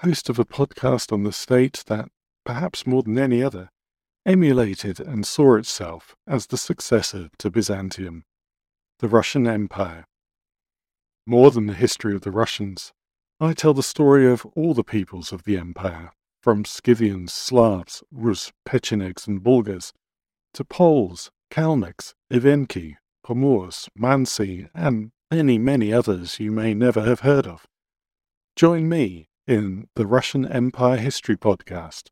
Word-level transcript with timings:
host 0.00 0.28
of 0.28 0.38
a 0.38 0.44
podcast 0.44 1.12
on 1.12 1.22
the 1.22 1.32
state 1.32 1.82
that, 1.86 2.08
perhaps 2.44 2.86
more 2.86 3.02
than 3.02 3.18
any 3.18 3.42
other, 3.42 3.70
emulated 4.26 5.00
and 5.00 5.26
saw 5.26 5.56
itself 5.56 6.16
as 6.26 6.46
the 6.46 6.58
successor 6.58 7.30
to 7.38 7.50
Byzantium, 7.50 8.24
the 8.98 9.08
Russian 9.08 9.46
Empire. 9.46 10.04
More 11.26 11.50
than 11.50 11.66
the 11.66 11.74
history 11.74 12.14
of 12.14 12.22
the 12.22 12.30
Russians, 12.30 12.92
I 13.40 13.52
tell 13.52 13.74
the 13.74 13.82
story 13.82 14.30
of 14.30 14.46
all 14.54 14.74
the 14.74 14.84
peoples 14.84 15.32
of 15.32 15.44
the 15.44 15.56
empire, 15.56 16.12
from 16.42 16.64
Scythians, 16.64 17.32
Slavs, 17.32 18.02
Rus, 18.10 18.52
Pechenegs, 18.66 19.26
and 19.26 19.42
Bulgars, 19.42 19.92
to 20.54 20.64
Poles, 20.64 21.30
Kalmyks, 21.50 22.14
Evenki, 22.32 22.96
Pomors, 23.24 23.88
Mansi, 23.98 24.68
and 24.74 25.10
many, 25.30 25.58
many 25.58 25.92
others 25.92 26.38
you 26.38 26.50
may 26.50 26.74
never 26.74 27.02
have 27.02 27.20
heard 27.20 27.46
of. 27.46 27.66
Join 28.54 28.88
me 28.88 29.25
in 29.46 29.86
the 29.94 30.06
Russian 30.06 30.44
Empire 30.44 30.96
History 30.96 31.36
Podcast 31.36 32.08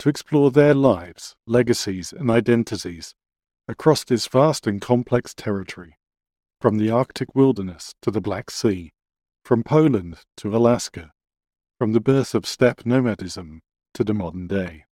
to 0.00 0.08
explore 0.08 0.50
their 0.50 0.74
lives, 0.74 1.36
legacies, 1.46 2.12
and 2.12 2.28
identities 2.28 3.14
across 3.68 4.02
this 4.02 4.26
vast 4.26 4.66
and 4.66 4.80
complex 4.80 5.32
territory, 5.32 5.96
from 6.60 6.78
the 6.78 6.90
Arctic 6.90 7.36
wilderness 7.36 7.94
to 8.02 8.10
the 8.10 8.20
Black 8.20 8.50
Sea, 8.50 8.92
from 9.44 9.62
Poland 9.62 10.18
to 10.38 10.56
Alaska, 10.56 11.12
from 11.78 11.92
the 11.92 12.00
birth 12.00 12.34
of 12.34 12.46
steppe 12.46 12.84
nomadism 12.84 13.60
to 13.94 14.02
the 14.02 14.14
modern 14.14 14.48
day. 14.48 14.84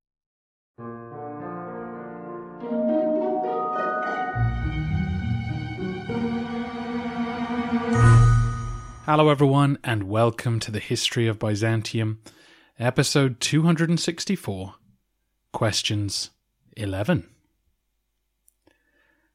Hello, 9.13 9.29
everyone, 9.29 9.77
and 9.83 10.05
welcome 10.05 10.61
to 10.61 10.71
the 10.71 10.79
History 10.79 11.27
of 11.27 11.41
Byzantium, 11.41 12.21
episode 12.79 13.41
264, 13.41 14.75
questions 15.53 16.31
11. 16.77 17.29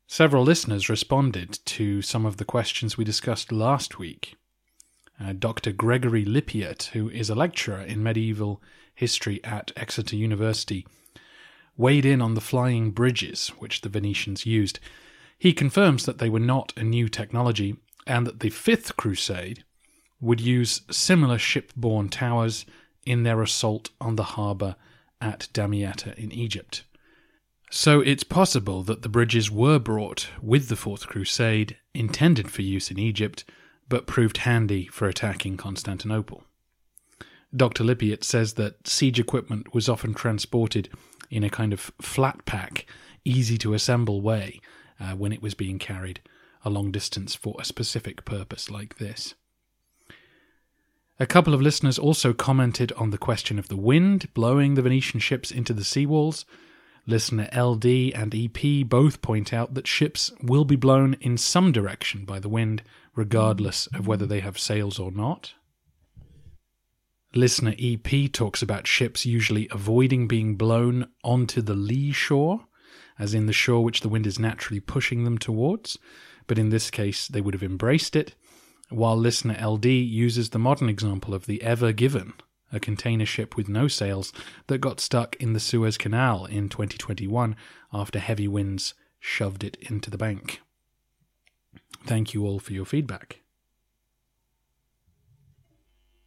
Several 0.08 0.45
listeners 0.45 0.88
responded 0.88 1.59
to 1.66 2.02
some 2.02 2.26
of 2.26 2.38
the 2.38 2.45
questions 2.45 2.98
we 2.98 3.04
discussed 3.04 3.52
last 3.52 4.00
week. 4.00 4.38
Uh, 5.20 5.34
Dr. 5.38 5.73
Gregory 5.73 6.23
Lippiatt, 6.23 6.84
who 6.94 7.10
is 7.10 7.30
a 7.30 7.36
lecturer 7.36 7.82
in 7.82 8.02
medieval 8.02 8.64
history 8.94 9.44
at 9.44 9.73
Exeter 9.76 10.16
University, 10.16 10.88
weighed 11.76 12.05
in 12.05 12.22
on 12.22 12.33
the 12.33 12.39
flying 12.39 12.92
bridges 12.92 13.49
which 13.60 13.82
the 13.82 13.89
Venetians 13.89 14.45
used. 14.45 14.80
He 15.38 15.52
confirms 15.52 16.05
that 16.05 16.20
they 16.20 16.30
were 16.30 16.39
not 16.39 16.72
a 16.78 16.83
new 16.83 17.10
technology 17.10 17.76
and 18.08 18.28
that 18.28 18.39
the 18.39 18.49
Fifth 18.49 18.95
Crusade 18.95 19.64
would 20.21 20.42
use 20.42 20.81
similar 20.89 21.37
ship-borne 21.37 22.09
towers 22.09 22.65
in 23.05 23.23
their 23.23 23.42
assault 23.42 23.89
on 24.02 24.15
the 24.15 24.23
harbour 24.23 24.76
at 25.21 25.48
Damietta 25.53 26.17
in 26.17 26.31
Egypt. 26.31 26.83
So 27.70 27.99
it's 27.99 28.23
possible 28.23 28.83
that 28.83 29.02
the 29.02 29.09
bridges 29.09 29.52
were 29.52 29.80
brought 29.80 30.30
with 30.42 30.70
the 30.70 30.75
Fourth 30.75 31.08
Crusade, 31.08 31.77
intended 31.93 32.49
for 32.49 32.61
use 32.61 32.92
in 32.92 32.99
Egypt, 32.99 33.43
but 33.89 34.08
proved 34.08 34.37
handy 34.37 34.87
for 34.87 35.08
attacking 35.08 35.58
Constantinople. 35.58 36.43
Dr. 37.55 37.83
Lippiatt 37.83 38.23
says 38.23 38.54
that 38.54 38.87
siege 38.87 39.20
equipment 39.20 39.73
was 39.73 39.87
often 39.87 40.14
transported 40.14 40.89
in 41.30 41.43
a 41.43 41.49
kind 41.49 41.73
of 41.73 41.92
flat 42.02 42.45
pack, 42.45 42.86
easy 43.23 43.58
to 43.58 43.73
assemble 43.73 44.21
way 44.21 44.61
uh, 44.99 45.14
when 45.14 45.31
it 45.31 45.42
was 45.42 45.54
being 45.54 45.80
carried 45.80 46.21
a 46.64 46.70
long 46.70 46.92
distance 46.92 47.36
for 47.36 47.55
a 47.59 47.65
specific 47.65 48.25
purpose 48.25 48.70
like 48.70 48.98
this. 48.98 49.36
A 51.17 51.26
couple 51.26 51.53
of 51.53 51.61
listeners 51.61 51.98
also 51.98 52.33
commented 52.33 52.92
on 52.93 53.11
the 53.11 53.17
question 53.17 53.58
of 53.58 53.70
the 53.70 53.77
wind 53.77 54.33
blowing 54.33 54.73
the 54.73 54.81
Venetian 54.81 55.21
ships 55.21 55.49
into 55.49 55.73
the 55.73 55.83
seawalls. 55.83 56.43
Listener 57.08 57.48
LD 57.55 57.86
and 58.14 58.36
EP 58.36 58.86
both 58.86 59.21
point 59.21 59.54
out 59.54 59.75
that 59.75 59.87
ships 59.87 60.33
will 60.42 60.65
be 60.65 60.75
blown 60.75 61.14
in 61.21 61.37
some 61.37 61.71
direction 61.71 62.25
by 62.25 62.39
the 62.39 62.49
wind, 62.49 62.83
regardless 63.15 63.87
of 63.93 64.08
whether 64.08 64.25
they 64.25 64.42
have 64.42 64.59
sails 64.59 64.99
or 64.99 65.09
not. 65.09 65.54
Listener 67.33 67.75
EP 67.80 68.30
talks 68.33 68.61
about 68.61 68.86
ships 68.86 69.25
usually 69.25 69.70
avoiding 69.71 70.27
being 70.27 70.55
blown 70.55 71.08
onto 71.23 71.61
the 71.61 71.75
lee 71.75 72.11
shore, 72.11 72.65
as 73.17 73.33
in 73.33 73.45
the 73.45 73.54
shore 73.54 73.86
which 73.86 74.02
the 74.02 74.09
wind 74.09 74.27
is 74.27 74.37
naturally 74.37 74.81
pushing 74.81 75.23
them 75.23 75.37
towards, 75.37 75.98
but 76.48 76.59
in 76.59 76.70
this 76.70 76.92
case 76.92 77.25
they 77.30 77.39
would 77.39 77.54
have 77.54 77.64
embraced 77.64 78.17
it, 78.17 78.36
while 78.90 79.18
listener 79.18 79.58
LD 79.62 79.86
uses 79.86 80.50
the 80.50 80.60
modern 80.60 80.90
example 80.90 81.34
of 81.34 81.46
the 81.46 81.62
Ever 81.64 81.92
Given, 81.92 82.34
a 82.72 82.80
container 82.80 83.26
ship 83.26 83.56
with 83.56 83.70
no 83.70 83.88
sails 83.88 84.34
that 84.68 84.80
got 84.80 85.00
stuck 85.00 85.36
in 85.38 85.54
the 85.54 85.60
Suez 85.60 85.98
Canal 85.98 86.46
in 86.46 86.70
2021 86.70 87.56
after 87.94 88.20
heavy 88.20 88.48
winds 88.48 88.94
shoved 89.20 89.64
it 89.64 89.78
into 89.82 90.10
the 90.10 90.18
bank. 90.18 90.62
Thank 92.06 92.34
you 92.34 92.46
all 92.46 92.60
for 92.60 92.73
your 92.73 92.86
feedback. 92.86 93.42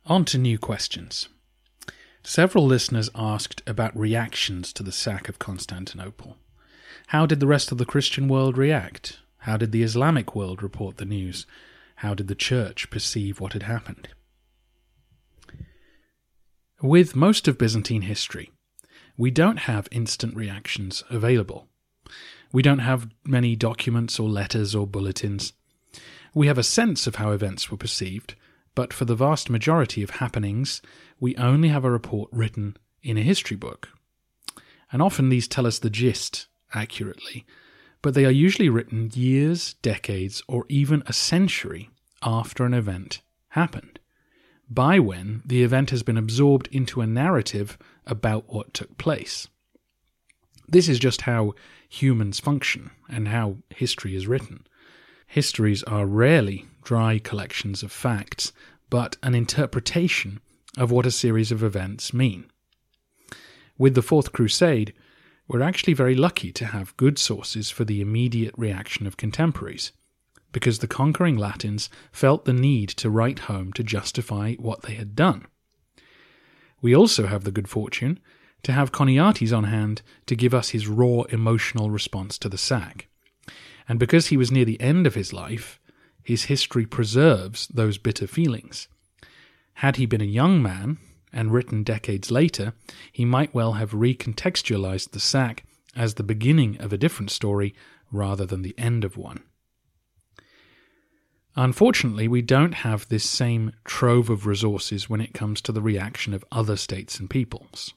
On 0.06 0.24
to 0.24 0.38
new 0.38 0.58
questions. 0.58 1.28
Several 2.22 2.66
listeners 2.66 3.10
asked 3.14 3.62
about 3.66 3.96
reactions 3.96 4.72
to 4.72 4.82
the 4.82 4.92
sack 4.92 5.28
of 5.28 5.38
Constantinople. 5.38 6.36
How 7.08 7.26
did 7.26 7.40
the 7.40 7.46
rest 7.46 7.70
of 7.70 7.78
the 7.78 7.86
Christian 7.86 8.26
world 8.26 8.58
react? 8.58 9.20
How 9.38 9.56
did 9.56 9.70
the 9.70 9.82
Islamic 9.82 10.34
world 10.34 10.62
report 10.62 10.96
the 10.96 11.04
news? 11.04 11.46
How 11.98 12.14
did 12.14 12.28
the 12.28 12.36
church 12.36 12.90
perceive 12.90 13.40
what 13.40 13.54
had 13.54 13.64
happened? 13.64 14.08
With 16.80 17.16
most 17.16 17.48
of 17.48 17.58
Byzantine 17.58 18.02
history, 18.02 18.52
we 19.16 19.32
don't 19.32 19.58
have 19.60 19.88
instant 19.90 20.36
reactions 20.36 21.02
available. 21.10 21.66
We 22.52 22.62
don't 22.62 22.78
have 22.78 23.08
many 23.24 23.56
documents 23.56 24.20
or 24.20 24.28
letters 24.28 24.76
or 24.76 24.86
bulletins. 24.86 25.54
We 26.32 26.46
have 26.46 26.56
a 26.56 26.62
sense 26.62 27.08
of 27.08 27.16
how 27.16 27.32
events 27.32 27.68
were 27.68 27.76
perceived, 27.76 28.36
but 28.76 28.92
for 28.92 29.04
the 29.04 29.16
vast 29.16 29.50
majority 29.50 30.04
of 30.04 30.10
happenings, 30.10 30.80
we 31.18 31.34
only 31.34 31.70
have 31.70 31.84
a 31.84 31.90
report 31.90 32.30
written 32.30 32.76
in 33.02 33.18
a 33.18 33.22
history 33.22 33.56
book. 33.56 33.88
And 34.92 35.02
often 35.02 35.30
these 35.30 35.48
tell 35.48 35.66
us 35.66 35.80
the 35.80 35.90
gist 35.90 36.46
accurately, 36.72 37.44
but 38.02 38.14
they 38.14 38.24
are 38.24 38.30
usually 38.30 38.68
written 38.68 39.10
years, 39.14 39.74
decades, 39.82 40.42
or 40.48 40.64
even 40.68 41.02
a 41.06 41.12
century 41.12 41.90
after 42.22 42.64
an 42.64 42.74
event 42.74 43.20
happened, 43.50 43.98
by 44.68 44.98
when 44.98 45.42
the 45.44 45.62
event 45.62 45.90
has 45.90 46.02
been 46.02 46.18
absorbed 46.18 46.68
into 46.70 47.00
a 47.00 47.06
narrative 47.06 47.78
about 48.06 48.52
what 48.52 48.74
took 48.74 48.98
place. 48.98 49.48
This 50.68 50.88
is 50.88 50.98
just 50.98 51.22
how 51.22 51.54
humans 51.88 52.38
function 52.38 52.90
and 53.08 53.28
how 53.28 53.56
history 53.70 54.14
is 54.14 54.26
written. 54.26 54.66
Histories 55.26 55.82
are 55.84 56.06
rarely 56.06 56.66
dry 56.82 57.18
collections 57.18 57.82
of 57.82 57.92
facts, 57.92 58.52
but 58.90 59.16
an 59.22 59.34
interpretation 59.34 60.40
of 60.76 60.90
what 60.90 61.06
a 61.06 61.10
series 61.10 61.50
of 61.50 61.62
events 61.62 62.12
mean. 62.12 62.50
With 63.76 63.94
the 63.94 64.02
Fourth 64.02 64.32
Crusade, 64.32 64.92
we're 65.48 65.62
actually 65.62 65.94
very 65.94 66.14
lucky 66.14 66.52
to 66.52 66.66
have 66.66 66.96
good 66.98 67.18
sources 67.18 67.70
for 67.70 67.84
the 67.84 68.02
immediate 68.02 68.54
reaction 68.56 69.06
of 69.06 69.16
contemporaries, 69.16 69.92
because 70.52 70.78
the 70.78 70.86
conquering 70.86 71.36
Latins 71.36 71.88
felt 72.12 72.44
the 72.44 72.52
need 72.52 72.90
to 72.90 73.10
write 73.10 73.40
home 73.40 73.72
to 73.72 73.82
justify 73.82 74.54
what 74.54 74.82
they 74.82 74.94
had 74.94 75.16
done. 75.16 75.46
We 76.82 76.94
also 76.94 77.26
have 77.26 77.44
the 77.44 77.50
good 77.50 77.68
fortune 77.68 78.20
to 78.62 78.72
have 78.72 78.92
Choniates 78.92 79.56
on 79.56 79.64
hand 79.64 80.02
to 80.26 80.36
give 80.36 80.52
us 80.52 80.70
his 80.70 80.86
raw 80.86 81.22
emotional 81.22 81.90
response 81.90 82.38
to 82.38 82.48
the 82.48 82.58
sack. 82.58 83.08
And 83.88 83.98
because 83.98 84.26
he 84.26 84.36
was 84.36 84.52
near 84.52 84.64
the 84.66 84.80
end 84.80 85.06
of 85.06 85.14
his 85.14 85.32
life, 85.32 85.80
his 86.22 86.44
history 86.44 86.84
preserves 86.84 87.68
those 87.68 87.96
bitter 87.96 88.26
feelings. 88.26 88.88
Had 89.74 89.96
he 89.96 90.06
been 90.06 90.20
a 90.20 90.24
young 90.24 90.62
man 90.62 90.98
and 91.32 91.52
written 91.52 91.82
decades 91.82 92.30
later, 92.30 92.72
he 93.12 93.24
might 93.24 93.54
well 93.54 93.74
have 93.74 93.92
recontextualized 93.92 95.10
the 95.10 95.20
sack 95.20 95.64
as 95.96 96.14
the 96.14 96.22
beginning 96.22 96.80
of 96.80 96.92
a 96.92 96.98
different 96.98 97.30
story 97.30 97.74
rather 98.10 98.46
than 98.46 98.62
the 98.62 98.74
end 98.78 99.04
of 99.04 99.16
one. 99.16 99.42
Unfortunately, 101.56 102.28
we 102.28 102.40
don't 102.40 102.74
have 102.74 103.08
this 103.08 103.28
same 103.28 103.72
trove 103.84 104.30
of 104.30 104.46
resources 104.46 105.10
when 105.10 105.20
it 105.20 105.34
comes 105.34 105.60
to 105.60 105.72
the 105.72 105.82
reaction 105.82 106.32
of 106.32 106.44
other 106.52 106.76
states 106.76 107.18
and 107.18 107.28
peoples. 107.28 107.94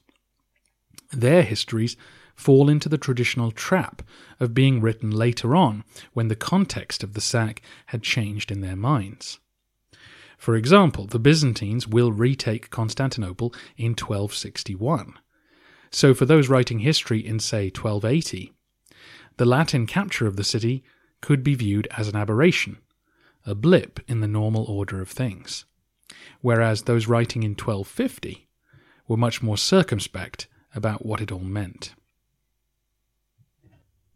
Their 1.12 1.42
histories 1.42 1.96
fall 2.34 2.68
into 2.68 2.88
the 2.88 2.98
traditional 2.98 3.52
trap 3.52 4.02
of 4.40 4.54
being 4.54 4.80
written 4.80 5.10
later 5.10 5.54
on 5.54 5.84
when 6.12 6.28
the 6.28 6.34
context 6.34 7.04
of 7.04 7.14
the 7.14 7.20
sack 7.20 7.62
had 7.86 8.02
changed 8.02 8.50
in 8.50 8.62
their 8.62 8.74
minds. 8.74 9.38
For 10.42 10.56
example, 10.56 11.06
the 11.06 11.20
Byzantines 11.20 11.86
will 11.86 12.10
retake 12.10 12.68
Constantinople 12.70 13.54
in 13.76 13.92
1261. 13.92 15.16
So, 15.92 16.14
for 16.14 16.26
those 16.26 16.48
writing 16.48 16.80
history 16.80 17.24
in, 17.24 17.38
say, 17.38 17.66
1280, 17.66 18.52
the 19.36 19.44
Latin 19.44 19.86
capture 19.86 20.26
of 20.26 20.34
the 20.34 20.42
city 20.42 20.82
could 21.20 21.44
be 21.44 21.54
viewed 21.54 21.86
as 21.96 22.08
an 22.08 22.16
aberration 22.16 22.78
a 23.46 23.54
blip 23.54 24.00
in 24.08 24.18
the 24.18 24.26
normal 24.26 24.64
order 24.64 25.00
of 25.00 25.08
things, 25.08 25.64
whereas 26.40 26.82
those 26.82 27.06
writing 27.06 27.44
in 27.44 27.52
1250 27.52 28.48
were 29.06 29.16
much 29.16 29.44
more 29.44 29.56
circumspect 29.56 30.48
about 30.74 31.06
what 31.06 31.20
it 31.20 31.30
all 31.30 31.38
meant. 31.38 31.94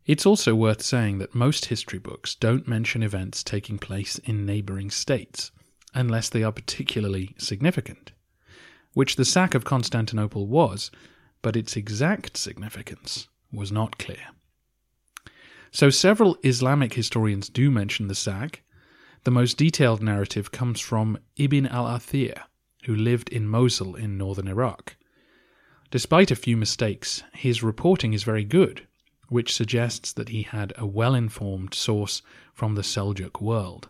It's 0.05 0.27
also 0.27 0.57
worth 0.57 0.83
saying 0.83 1.19
that 1.19 1.37
most 1.37 1.67
history 1.67 2.01
books 2.01 2.35
don't 2.35 2.67
mention 2.67 3.05
events 3.05 3.45
taking 3.45 3.79
place 3.79 4.19
in 4.25 4.45
neighbouring 4.45 4.91
states 4.91 5.53
unless 5.97 6.29
they 6.29 6.45
are 6.45 6.53
particularly 6.53 7.35
significant, 7.39 8.13
which 8.93 9.17
the 9.17 9.25
sack 9.25 9.55
of 9.55 9.65
Constantinople 9.65 10.47
was, 10.47 10.91
but 11.43 11.57
its 11.57 11.77
exact 11.77 12.37
significance 12.37 13.29
was 13.51 13.73
not 13.73 13.99
clear. 13.99 14.29
So 15.73 15.91
several 15.91 16.39
Islamic 16.45 16.95
historians 16.95 17.49
do 17.49 17.71
mention 17.71 18.09
the 18.09 18.15
sack, 18.15 18.63
the 19.25 19.31
most 19.31 19.57
detailed 19.57 20.03
narrative 20.03 20.53
comes 20.53 20.81
from 20.81 21.19
Ibn 21.37 21.67
al 21.67 21.87
Athir, 21.87 22.43
who 22.85 22.95
lived 22.95 23.29
in 23.31 23.49
Mosul 23.49 23.97
in 23.97 24.17
northern 24.17 24.47
Iraq. 24.47 24.97
Despite 25.91 26.31
a 26.31 26.37
few 26.37 26.57
mistakes, 26.57 27.23
his 27.33 27.63
reporting 27.63 28.13
is 28.13 28.23
very 28.23 28.45
good, 28.45 28.87
which 29.29 29.55
suggests 29.55 30.13
that 30.13 30.29
he 30.29 30.43
had 30.43 30.73
a 30.77 30.87
well 30.87 31.15
informed 31.15 31.75
source 31.75 32.23
from 32.53 32.75
the 32.75 32.83
Seljuk 32.83 33.41
world. 33.41 33.89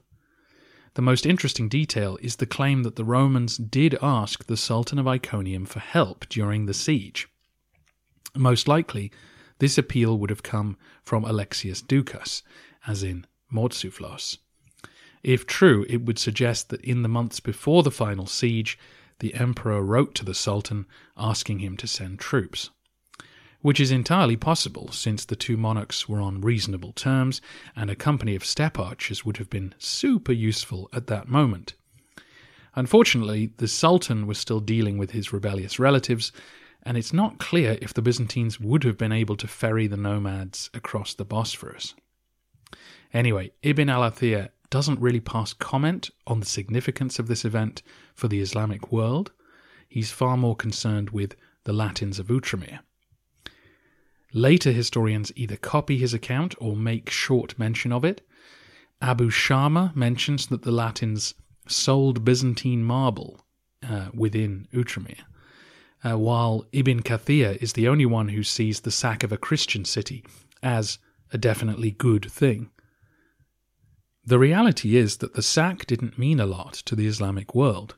The 0.97 1.03
most 1.03 1.27
interesting 1.27 1.69
detail 1.69 2.17
is 2.23 2.37
the 2.37 2.47
claim 2.47 2.83
that 2.85 2.97
the 2.97 3.05
Romans 3.05 3.59
did 3.59 3.99
ask 4.01 4.47
the 4.47 4.57
Sultan 4.57 4.99
of 4.99 5.07
Iconium 5.07 5.67
for 5.67 5.79
help 5.79 6.27
during 6.31 6.65
the 6.65 6.73
siege. 6.73 7.29
Most 8.35 8.67
likely, 8.67 9.13
this 9.59 9.77
appeal 9.77 10.17
would 10.17 10.31
have 10.31 10.43
come 10.43 10.79
from 11.03 11.23
Alexius 11.23 11.83
Ducas, 11.83 12.43
as 12.87 13.03
in 13.03 13.27
Mourtzouphlos. 13.53 14.39
If 15.23 15.47
true, 15.47 15.85
it 15.87 16.01
would 16.01 16.19
suggest 16.19 16.71
that 16.71 16.81
in 16.81 17.03
the 17.03 17.11
months 17.11 17.41
before 17.41 17.83
the 17.83 17.91
final 17.91 18.25
siege, 18.25 18.79
the 19.19 19.35
emperor 19.35 19.83
wrote 19.83 20.15
to 20.15 20.25
the 20.25 20.33
sultan 20.33 20.87
asking 21.15 21.59
him 21.59 21.77
to 21.77 21.87
send 21.87 22.21
troops. 22.21 22.71
Which 23.67 23.81
is 23.81 23.91
entirely 23.91 24.37
possible, 24.37 24.93
since 24.93 25.25
the 25.25 25.35
two 25.35 25.57
monarchs 25.57 26.09
were 26.09 26.21
on 26.21 26.41
reasonable 26.41 26.93
terms, 26.93 27.41
and 27.75 27.91
a 27.91 27.97
company 27.97 28.37
of 28.37 28.45
steppe 28.45 28.79
archers 28.79 29.25
would 29.25 29.39
have 29.39 29.51
been 29.51 29.75
super 29.77 30.31
useful 30.31 30.89
at 30.93 31.09
that 31.09 31.27
moment. 31.27 31.75
Unfortunately, 32.77 33.51
the 33.57 33.67
Sultan 33.67 34.29
was 34.29 34.39
still 34.39 34.61
dealing 34.61 34.99
with 34.99 35.11
his 35.11 35.33
rebellious 35.33 35.81
relatives, 35.81 36.31
and 36.85 36.97
it's 36.97 37.13
not 37.13 37.41
clear 37.41 37.77
if 37.83 37.93
the 37.93 38.03
Byzantines 38.03 38.61
would 38.61 38.85
have 38.85 38.97
been 38.97 39.11
able 39.11 39.37
to 39.37 39.49
ferry 39.49 39.89
the 39.89 39.97
nomads 39.97 40.71
across 40.73 41.15
the 41.15 41.25
Bosphorus. 41.25 41.97
Anyway, 43.13 43.51
Ibn 43.65 43.89
al 43.89 44.09
Athir 44.09 44.51
doesn't 44.71 45.01
really 45.01 45.19
pass 45.19 45.53
comment 45.53 46.11
on 46.25 46.39
the 46.39 46.47
significance 46.47 47.19
of 47.19 47.27
this 47.27 47.45
event 47.45 47.83
for 48.15 48.29
the 48.29 48.41
Islamic 48.41 48.93
world. 48.93 49.33
He's 49.89 50.13
far 50.13 50.37
more 50.37 50.55
concerned 50.55 51.11
with 51.11 51.35
the 51.65 51.73
Latins 51.73 52.21
of 52.21 52.29
Outremer. 52.29 52.79
Later 54.33 54.73
historians 54.73 55.33
either 55.37 55.57
copy 55.57 55.99
his 55.99 56.13
account 56.13 56.55
or 56.59 56.77
make 56.77 57.11
short 57.11 57.59
mention 57.59 57.93
of 57.93 58.05
it. 58.05 58.27
Abu 59.01 59.31
Shama 59.31 59.93
mentions 59.95 60.47
that 60.49 60.63
the 60.63 60.73
Latins 60.73 61.35
sold 61.69 62.25
Byzantine 62.25 62.83
marble 62.83 63.41
uh, 63.89 64.09
within 64.15 64.67
Outremer, 64.73 65.19
uh, 66.05 66.19
while 66.19 66.65
Ibn 66.73 67.03
Kathir 67.03 67.57
is 67.63 67.75
the 67.75 67.89
only 67.89 68.07
one 68.07 68.29
who 68.29 68.43
sees 68.43 68.81
the 68.81 68.91
sack 68.91 69.23
of 69.23 69.33
a 69.33 69.39
Christian 69.39 69.85
city 69.85 70.25
as 70.63 70.99
a 71.33 71.39
definitely 71.39 71.91
good 71.91 72.31
thing. 72.31 72.71
The 74.25 74.39
reality 74.39 74.97
is 74.97 75.19
that 75.19 75.35
the 75.35 75.43
sack 75.43 75.87
didn't 75.87 76.19
mean 76.19 76.41
a 76.41 76.47
lot 76.47 76.75
to 76.87 76.97
the 76.97 77.07
Islamic 77.07 77.55
world. 77.55 77.95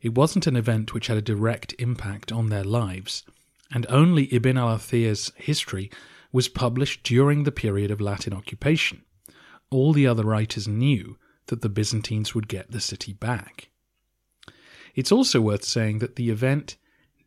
It 0.00 0.14
wasn't 0.14 0.46
an 0.46 0.56
event 0.56 0.94
which 0.94 1.08
had 1.08 1.16
a 1.16 1.22
direct 1.22 1.74
impact 1.78 2.30
on 2.30 2.48
their 2.48 2.64
lives, 2.64 3.24
and 3.72 3.86
only 3.88 4.32
Ibn 4.32 4.56
al 4.56 4.74
Athir's 4.74 5.32
history 5.36 5.90
was 6.32 6.48
published 6.48 7.02
during 7.02 7.44
the 7.44 7.52
period 7.52 7.90
of 7.90 8.00
Latin 8.00 8.32
occupation. 8.32 9.02
All 9.70 9.92
the 9.92 10.06
other 10.06 10.24
writers 10.24 10.66
knew 10.66 11.18
that 11.46 11.62
the 11.62 11.68
Byzantines 11.68 12.34
would 12.34 12.48
get 12.48 12.70
the 12.70 12.80
city 12.80 13.12
back. 13.12 13.70
It's 14.94 15.12
also 15.12 15.40
worth 15.40 15.64
saying 15.64 15.98
that 16.00 16.16
the 16.16 16.30
event 16.30 16.76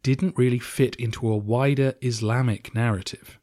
didn't 0.03 0.37
really 0.37 0.59
fit 0.59 0.95
into 0.95 1.31
a 1.31 1.37
wider 1.37 1.93
Islamic 2.01 2.73
narrative. 2.73 3.39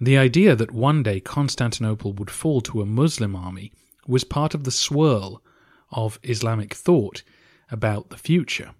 The 0.00 0.16
idea 0.16 0.56
that 0.56 0.70
one 0.70 1.02
day 1.02 1.20
Constantinople 1.20 2.12
would 2.14 2.30
fall 2.30 2.60
to 2.62 2.80
a 2.80 2.86
Muslim 2.86 3.36
army 3.36 3.72
was 4.06 4.24
part 4.24 4.54
of 4.54 4.64
the 4.64 4.70
swirl 4.70 5.42
of 5.90 6.18
Islamic 6.22 6.74
thought 6.74 7.22
about 7.70 8.10
the 8.10 8.16
future, 8.16 8.70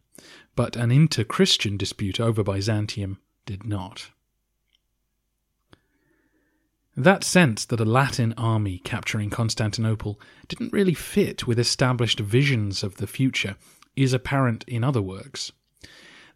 but 0.56 0.76
an 0.76 0.90
inter 0.90 1.24
Christian 1.24 1.76
dispute 1.76 2.20
over 2.20 2.42
Byzantium 2.42 3.18
did 3.50 3.64
not. 3.64 4.12
That 6.96 7.24
sense 7.24 7.64
that 7.64 7.80
a 7.80 7.84
Latin 7.84 8.32
army 8.34 8.78
capturing 8.84 9.28
Constantinople 9.28 10.20
didn't 10.46 10.72
really 10.72 10.94
fit 10.94 11.48
with 11.48 11.58
established 11.58 12.20
visions 12.20 12.84
of 12.84 12.98
the 12.98 13.08
future 13.08 13.56
is 13.96 14.12
apparent 14.12 14.62
in 14.68 14.84
other 14.84 15.02
works. 15.02 15.50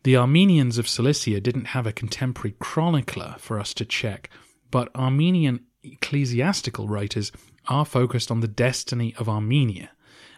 The 0.02 0.16
Armenians 0.16 0.76
of 0.76 0.88
Cilicia 0.88 1.40
didn't 1.40 1.66
have 1.66 1.86
a 1.86 1.92
contemporary 1.92 2.56
chronicler 2.58 3.36
for 3.38 3.60
us 3.60 3.72
to 3.74 3.84
check, 3.84 4.28
but 4.72 4.90
Armenian 4.96 5.60
ecclesiastical 5.84 6.88
writers 6.88 7.30
are 7.68 7.84
focused 7.84 8.32
on 8.32 8.40
the 8.40 8.48
destiny 8.48 9.14
of 9.18 9.28
Armenia 9.28 9.90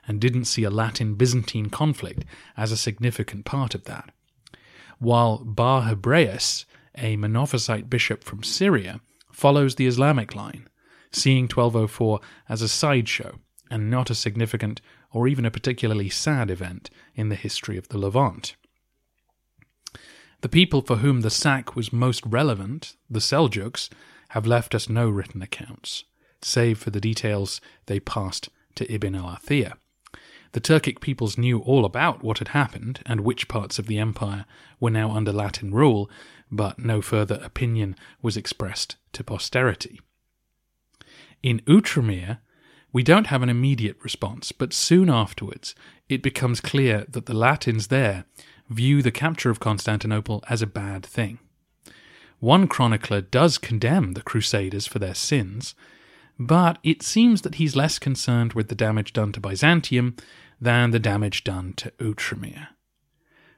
and 0.07 0.21
didn't 0.21 0.45
see 0.45 0.65
a 0.65 0.71
Latin 0.71 1.15
Byzantine 1.15 1.71
conflict 1.71 2.27
as 2.55 2.71
a 2.71 2.77
significant 2.77 3.47
part 3.47 3.75
of 3.75 3.85
that. 3.85 4.13
While 4.99 5.39
Bar 5.39 5.83
Hebraeus, 5.83 6.65
a 6.97 7.17
Monophysite 7.17 7.91
bishop 7.91 8.25
from 8.25 8.43
Syria, 8.43 9.01
follows 9.31 9.75
the 9.75 9.87
Islamic 9.87 10.35
line, 10.35 10.69
seeing 11.13 11.45
1204 11.45 12.21
as 12.49 12.63
a 12.63 12.69
sideshow 12.69 13.39
and 13.71 13.91
not 13.91 14.11
a 14.11 14.15
significant 14.15 14.81
or 15.11 15.29
even 15.29 15.45
a 15.45 15.51
particularly 15.51 16.09
sad 16.09 16.51
event 16.51 16.89
in 17.15 17.29
the 17.29 17.35
history 17.35 17.77
of 17.77 17.89
the 17.89 17.99
Levant. 17.99 18.57
The 20.41 20.49
people 20.49 20.83
for 20.83 20.97
whom 20.97 21.23
the 21.23 21.31
sack 21.31 21.75
was 21.75 21.93
most 21.93 22.25
relevant, 22.25 22.95
the 23.11 23.21
Seljuks, 23.21 23.89
have 24.31 24.47
left 24.47 24.75
us 24.75 24.89
no 24.89 25.09
written 25.09 25.43
accounts 25.43 26.05
save 26.43 26.79
for 26.79 26.91
the 26.91 27.01
details 27.01 27.61
they 27.87 28.01
passed 28.01 28.49
to 28.75 28.91
Ibn 28.93 29.15
al 29.15 29.37
Athir. 29.37 29.73
The 30.57 30.63
Turkic 30.63 31.01
peoples 31.01 31.37
knew 31.37 31.59
all 31.59 31.85
about 31.85 32.25
what 32.25 32.39
had 32.39 32.49
happened 32.49 33.01
and 33.05 33.21
which 33.21 33.47
parts 33.47 33.79
of 33.79 33.89
the 33.89 33.99
empire 33.99 34.47
were 34.81 34.89
now 34.89 35.11
under 35.11 35.31
Latin 35.31 35.71
rule, 35.75 36.09
but 36.51 36.79
no 36.79 37.03
further 37.03 37.39
opinion 37.43 37.95
was 38.23 38.39
expressed 38.39 38.97
to 39.13 39.23
posterity. 39.23 40.01
In 41.43 41.61
Outremer, 41.67 42.39
we 42.91 43.03
don't 43.03 43.27
have 43.27 43.43
an 43.43 43.51
immediate 43.51 43.99
response, 44.03 44.51
but 44.51 44.73
soon 44.73 45.11
afterwards 45.11 45.75
it 46.09 46.23
becomes 46.23 46.63
clear 46.63 47.05
that 47.07 47.27
the 47.27 47.35
Latins 47.35 47.89
there 47.89 48.25
view 48.71 49.03
the 49.03 49.11
capture 49.11 49.51
of 49.51 49.61
Constantinople 49.61 50.43
as 50.49 50.63
a 50.63 50.67
bad 50.67 51.05
thing. 51.05 51.39
One 52.41 52.67
chronicler 52.67 53.21
does 53.21 53.59
condemn 53.59 54.13
the 54.13 54.23
Crusaders 54.23 54.87
for 54.87 55.01
their 55.01 55.15
sins, 55.15 55.75
but 56.39 56.79
it 56.83 57.03
seems 57.03 57.43
that 57.43 57.57
he's 57.57 57.77
less 57.77 57.99
concerned 57.99 58.55
with 58.55 58.69
the 58.69 58.75
damage 58.75 59.13
done 59.13 59.33
to 59.33 59.41
Byzantium 59.41 60.17
than 60.61 60.91
the 60.91 60.99
damage 60.99 61.45
done 61.45 61.73
to 61.75 61.91
Outremer. 61.99 62.69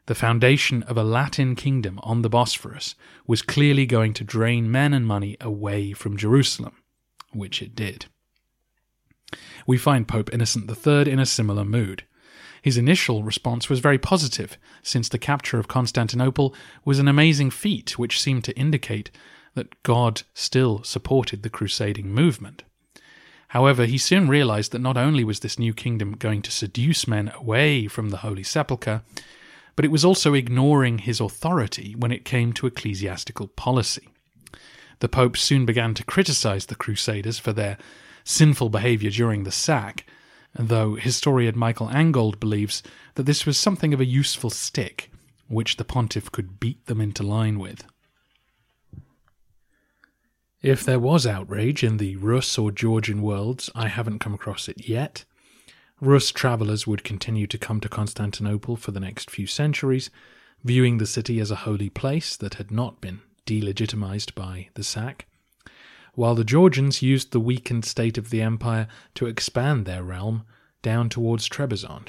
The 0.07 0.15
foundation 0.15 0.83
of 0.85 0.97
a 0.97 1.05
Latin 1.05 1.55
kingdom 1.55 2.01
on 2.03 2.23
the 2.23 2.31
Bosphorus 2.31 2.95
was 3.27 3.43
clearly 3.43 3.85
going 3.85 4.15
to 4.15 4.25
drain 4.25 4.71
men 4.71 4.95
and 4.95 5.07
money 5.07 5.37
away 5.41 5.93
from 5.93 6.17
Jerusalem, 6.17 6.77
which 7.33 7.61
it 7.61 7.75
did. 7.75 8.07
We 9.67 9.77
find 9.77 10.09
Pope 10.09 10.33
Innocent 10.33 10.71
III 10.71 11.11
in 11.11 11.19
a 11.19 11.27
similar 11.27 11.65
mood. 11.65 12.05
His 12.63 12.79
initial 12.79 13.23
response 13.23 13.69
was 13.69 13.81
very 13.81 13.99
positive, 13.99 14.57
since 14.83 15.09
the 15.09 15.19
capture 15.19 15.59
of 15.59 15.69
Constantinople 15.69 16.55
was 16.85 16.99
an 16.99 17.09
amazing 17.09 17.51
feat 17.51 17.99
which 17.99 18.21
seemed 18.21 18.45
to 18.45 18.57
indicate 18.59 19.11
that 19.55 19.83
God 19.83 20.23
still 20.35 20.83
supported 20.83 21.43
the 21.43 21.51
crusading 21.51 22.09
movement. 22.09 22.65
However, 23.49 23.87
he 23.87 23.99
soon 23.99 24.29
realized 24.29 24.73
that 24.73 24.81
not 24.81 24.97
only 24.97 25.25
was 25.25 25.41
this 25.41 25.59
new 25.59 25.73
kingdom 25.73 26.13
going 26.13 26.43
to 26.43 26.51
seduce 26.51 27.09
men 27.09 27.33
away 27.35 27.87
from 27.87 28.11
the 28.11 28.19
Holy 28.19 28.43
Sepulchre, 28.43 29.03
but 29.75 29.85
it 29.85 29.91
was 29.91 30.05
also 30.05 30.35
ignoring 30.35 30.99
his 30.99 31.21
authority 31.21 31.95
when 31.97 32.13
it 32.13 32.25
came 32.25 32.53
to 32.53 32.67
ecclesiastical 32.67 33.49
policy. 33.49 34.09
The 35.01 35.09
Pope 35.09 35.37
soon 35.37 35.65
began 35.65 35.95
to 35.95 36.05
criticize 36.05 36.67
the 36.67 36.75
Crusaders 36.75 37.39
for 37.39 37.53
their 37.53 37.79
sinful 38.25 38.69
behavior 38.69 39.11
during 39.11 39.45
the 39.45 39.53
sack, 39.53 40.05
though 40.55 40.97
historian 40.97 41.57
Michael 41.57 41.89
Angold 41.89 42.41
believes 42.41 42.83
that 43.15 43.23
this 43.23 43.47
was 43.47 43.57
something 43.57 43.95
of 43.95 44.01
a 44.01 44.05
useful 44.05 44.51
stick 44.51 45.11
which 45.47 45.77
the 45.77 45.85
pontiff 45.85 46.31
could 46.31 46.61
beat 46.61 46.85
them 46.87 47.01
into 47.01 47.23
line 47.23 47.59
with. 47.59 47.85
If 50.63 50.85
there 50.85 50.99
was 50.99 51.25
outrage 51.25 51.85
in 51.85 51.99
the 51.99 52.17
Rus 52.17 52.59
or 52.59 52.73
Georgian 52.73 53.23
worlds, 53.23 53.71
I 53.77 53.87
haven't 53.87 54.19
come 54.19 54.35
across 54.35 54.69
it 54.69 54.89
yet. 54.89 55.25
Rus 56.01 56.33
travellers 56.33 56.85
would 56.85 57.05
continue 57.05 57.47
to 57.47 57.59
come 57.59 57.79
to 57.81 57.89
Constantinople 57.89 58.75
for 58.75 58.91
the 58.91 58.99
next 58.99 59.31
few 59.31 59.47
centuries, 59.47 60.11
viewing 60.65 60.99
the 60.99 61.07
city 61.07 61.39
as 61.39 61.53
a 61.53 61.63
holy 61.63 61.89
place 61.89 62.37
that 62.37 62.55
had 62.55 62.73
not 62.73 63.01
been 63.01 63.21
delegitimized 63.47 64.35
by 64.35 64.69
the 64.75 64.83
sack, 64.83 65.27
while 66.15 66.35
the 66.35 66.43
Georgians 66.43 67.03
used 67.03 67.31
the 67.31 67.39
weakened 67.39 67.85
state 67.85 68.19
of 68.19 68.31
the 68.31 68.43
empire 68.43 68.89
to 69.15 69.27
expand 69.27 69.87
their 69.87 70.03
realm 70.03 70.45
down 70.83 71.09
towards 71.09 71.49
Trebizond. 71.49 72.09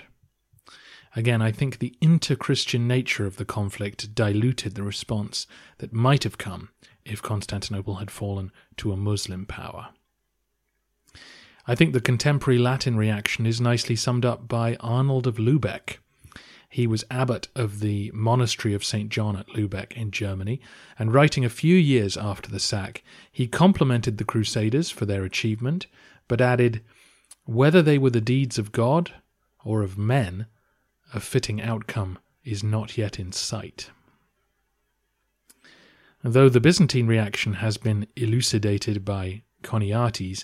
Again, 1.16 1.42
I 1.42 1.52
think 1.52 1.78
the 1.78 1.96
inter 2.02 2.36
Christian 2.36 2.88
nature 2.88 3.28
of 3.28 3.38
the 3.38 3.46
conflict 3.46 4.16
diluted 4.16 4.74
the 4.74 4.84
response 4.84 5.46
that 5.78 5.94
might 5.94 6.24
have 6.24 6.40
come 6.40 6.70
if 7.06 7.22
Constantinople 7.22 7.96
had 7.96 8.12
fallen 8.12 8.52
to 8.78 8.92
a 8.92 8.98
Muslim 8.98 9.46
power. 9.46 9.90
I 11.68 11.76
think 11.76 11.94
the 11.94 12.02
contemporary 12.02 12.58
Latin 12.58 12.98
reaction 12.98 13.46
is 13.46 13.62
nicely 13.62 13.96
summed 13.96 14.26
up 14.26 14.48
by 14.48 14.76
Arnold 14.80 15.28
of 15.28 15.38
Lubeck. 15.38 15.98
He 16.70 16.88
was 16.88 17.04
abbot 17.10 17.48
of 17.56 17.80
the 17.80 18.12
monastery 18.14 18.74
of 18.74 18.84
St. 18.84 19.10
John 19.10 19.36
at 19.36 19.50
Lubeck 19.50 19.94
in 19.94 20.12
Germany, 20.12 20.62
and 20.98 21.14
writing 21.14 21.44
a 21.44 21.50
few 21.50 21.76
years 21.76 22.16
after 22.16 22.50
the 22.50 22.60
sack, 22.60 23.04
he 23.32 23.48
complimented 23.48 24.18
the 24.18 24.24
Crusaders 24.24 24.90
for 24.90 25.06
their 25.06 25.24
achievement, 25.24 25.88
but 26.28 26.42
added, 26.42 26.82
Whether 27.46 27.82
they 27.82 27.98
were 27.98 28.12
the 28.12 28.22
deeds 28.22 28.58
of 28.58 28.72
God 28.72 29.14
or 29.64 29.82
of 29.82 29.98
men, 29.98 30.46
a 31.14 31.20
fitting 31.20 31.62
outcome 31.62 32.20
is 32.44 32.64
not 32.64 32.98
yet 32.98 33.20
in 33.20 33.32
sight. 33.32 33.90
Though 36.24 36.50
the 36.50 36.60
Byzantine 36.60 37.08
reaction 37.08 37.54
has 37.54 37.78
been 37.78 38.06
elucidated 38.18 39.06
by 39.06 39.44
Choniates, 39.64 40.44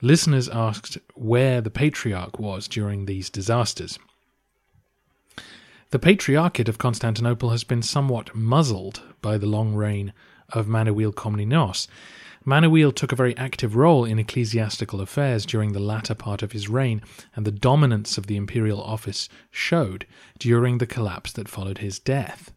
listeners 0.00 0.48
asked 0.48 0.98
where 1.14 1.60
the 1.60 1.70
Patriarch 1.70 2.40
was 2.40 2.66
during 2.66 3.06
these 3.06 3.30
disasters. 3.30 4.00
The 5.90 6.00
Patriarchate 6.00 6.68
of 6.68 6.78
Constantinople 6.78 7.50
has 7.50 7.62
been 7.62 7.82
somewhat 7.82 8.34
muzzled 8.34 9.02
by 9.20 9.38
the 9.38 9.46
long 9.46 9.74
reign 9.74 10.12
of 10.48 10.66
Manuel 10.66 11.12
Komnenos. 11.12 11.86
Manuel 12.44 12.90
took 12.90 13.12
a 13.12 13.16
very 13.16 13.36
active 13.36 13.76
role 13.76 14.04
in 14.04 14.18
ecclesiastical 14.18 15.00
affairs 15.00 15.46
during 15.46 15.72
the 15.72 15.78
latter 15.78 16.16
part 16.16 16.42
of 16.42 16.50
his 16.50 16.68
reign, 16.68 17.00
and 17.36 17.46
the 17.46 17.52
dominance 17.52 18.18
of 18.18 18.26
the 18.26 18.36
imperial 18.36 18.82
office 18.82 19.28
showed 19.52 20.04
during 20.38 20.78
the 20.78 20.86
collapse 20.86 21.30
that 21.32 21.48
followed 21.48 21.78
his 21.78 22.00
death. 22.00 22.52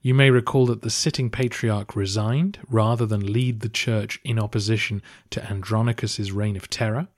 You 0.00 0.14
may 0.14 0.30
recall 0.30 0.66
that 0.66 0.82
the 0.82 0.90
sitting 0.90 1.28
patriarch 1.28 1.96
resigned 1.96 2.60
rather 2.68 3.04
than 3.04 3.32
lead 3.32 3.60
the 3.60 3.68
church 3.68 4.20
in 4.22 4.38
opposition 4.38 5.02
to 5.30 5.44
Andronicus's 5.50 6.30
reign 6.30 6.56
of 6.56 6.70
terror, 6.70 7.08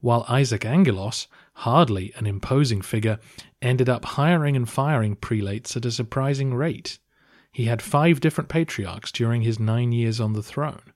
while 0.00 0.24
Isaac 0.28 0.64
Angelos, 0.64 1.26
hardly 1.52 2.12
an 2.16 2.26
imposing 2.26 2.80
figure, 2.80 3.18
ended 3.60 3.88
up 3.88 4.04
hiring 4.04 4.56
and 4.56 4.68
firing 4.68 5.16
prelates 5.16 5.76
at 5.76 5.84
a 5.84 5.90
surprising 5.90 6.54
rate. 6.54 6.98
He 7.52 7.64
had 7.64 7.82
five 7.82 8.20
different 8.20 8.48
patriarchs 8.48 9.12
during 9.12 9.42
his 9.42 9.58
nine 9.58 9.92
years 9.92 10.20
on 10.20 10.32
the 10.32 10.42
throne. 10.42 10.92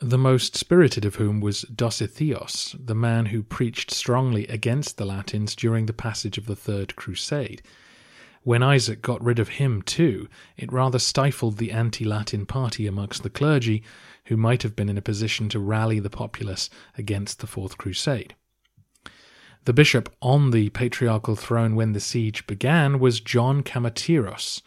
The 0.00 0.16
most 0.16 0.56
spirited 0.56 1.04
of 1.04 1.16
whom 1.16 1.40
was 1.40 1.62
Dositheos, 1.64 2.74
the 2.78 2.94
man 2.94 3.26
who 3.26 3.42
preached 3.42 3.90
strongly 3.90 4.46
against 4.46 4.96
the 4.96 5.04
Latins 5.04 5.54
during 5.54 5.84
the 5.84 5.92
passage 5.92 6.38
of 6.38 6.46
the 6.46 6.56
Third 6.56 6.96
Crusade. 6.96 7.60
When 8.42 8.62
Isaac 8.62 9.02
got 9.02 9.22
rid 9.22 9.38
of 9.38 9.50
him 9.60 9.82
too, 9.82 10.26
it 10.56 10.72
rather 10.72 10.98
stifled 10.98 11.58
the 11.58 11.72
anti 11.72 12.04
Latin 12.06 12.46
party 12.46 12.86
amongst 12.86 13.22
the 13.22 13.28
clergy, 13.28 13.82
who 14.26 14.36
might 14.36 14.62
have 14.62 14.74
been 14.74 14.88
in 14.88 14.96
a 14.96 15.02
position 15.02 15.50
to 15.50 15.58
rally 15.58 16.00
the 16.00 16.08
populace 16.08 16.70
against 16.96 17.40
the 17.40 17.46
Fourth 17.46 17.76
Crusade. 17.76 18.34
The 19.66 19.74
bishop 19.74 20.10
on 20.22 20.52
the 20.52 20.70
patriarchal 20.70 21.36
throne 21.36 21.74
when 21.74 21.92
the 21.92 22.00
siege 22.00 22.46
began 22.46 22.98
was 22.98 23.20
John 23.20 23.62
Kamateros, 23.62 24.62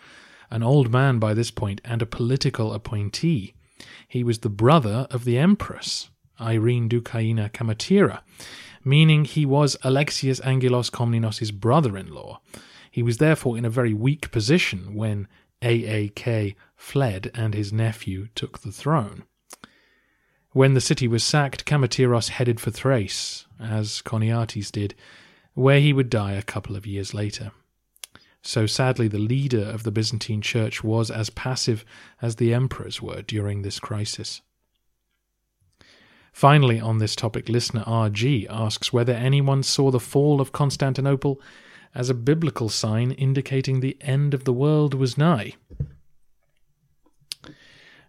an 0.51 0.61
old 0.61 0.91
man 0.91 1.17
by 1.17 1.33
this 1.33 1.49
point 1.49 1.81
and 1.83 2.03
a 2.03 2.05
political 2.05 2.73
appointee. 2.73 3.55
He 4.07 4.23
was 4.23 4.39
the 4.39 4.49
brother 4.49 5.07
of 5.09 5.25
the 5.25 5.39
empress, 5.39 6.11
Irene 6.39 6.89
Doukaina 6.89 7.51
Kamatera, 7.51 8.21
meaning 8.85 9.25
he 9.25 9.47
was 9.47 9.77
Alexius 9.81 10.39
Angelos 10.41 10.91
Komnenos' 10.91 11.51
brother 11.51 11.97
in 11.97 12.13
law. 12.13 12.39
He 12.93 13.01
was 13.01 13.17
therefore 13.17 13.57
in 13.57 13.65
a 13.65 13.71
very 13.71 13.91
weak 13.91 14.29
position 14.29 14.93
when 14.93 15.27
AAK 15.63 16.53
fled 16.75 17.31
and 17.33 17.55
his 17.55 17.73
nephew 17.73 18.27
took 18.35 18.59
the 18.59 18.71
throne. 18.71 19.23
When 20.51 20.75
the 20.75 20.79
city 20.79 21.07
was 21.07 21.23
sacked, 21.23 21.65
Kamateros 21.65 22.29
headed 22.29 22.59
for 22.59 22.69
Thrace, 22.69 23.47
as 23.59 24.03
Choniates 24.03 24.71
did, 24.71 24.93
where 25.55 25.79
he 25.79 25.91
would 25.91 26.11
die 26.11 26.33
a 26.33 26.43
couple 26.43 26.75
of 26.75 26.85
years 26.85 27.15
later. 27.15 27.51
So 28.43 28.67
sadly, 28.67 29.07
the 29.07 29.17
leader 29.17 29.63
of 29.63 29.81
the 29.81 29.91
Byzantine 29.91 30.43
Church 30.43 30.83
was 30.83 31.09
as 31.09 31.31
passive 31.31 31.83
as 32.21 32.35
the 32.35 32.53
emperors 32.53 33.01
were 33.01 33.23
during 33.23 33.63
this 33.63 33.79
crisis. 33.79 34.41
Finally, 36.31 36.79
on 36.79 36.99
this 36.99 37.15
topic, 37.15 37.49
listener 37.49 37.83
RG 37.87 38.45
asks 38.51 38.93
whether 38.93 39.13
anyone 39.13 39.63
saw 39.63 39.89
the 39.89 39.99
fall 39.99 40.39
of 40.39 40.51
Constantinople 40.51 41.41
as 41.95 42.09
a 42.09 42.13
biblical 42.13 42.69
sign 42.69 43.11
indicating 43.11 43.79
the 43.79 43.97
end 44.01 44.33
of 44.33 44.43
the 44.43 44.53
world 44.53 44.93
was 44.93 45.17
nigh? 45.17 45.53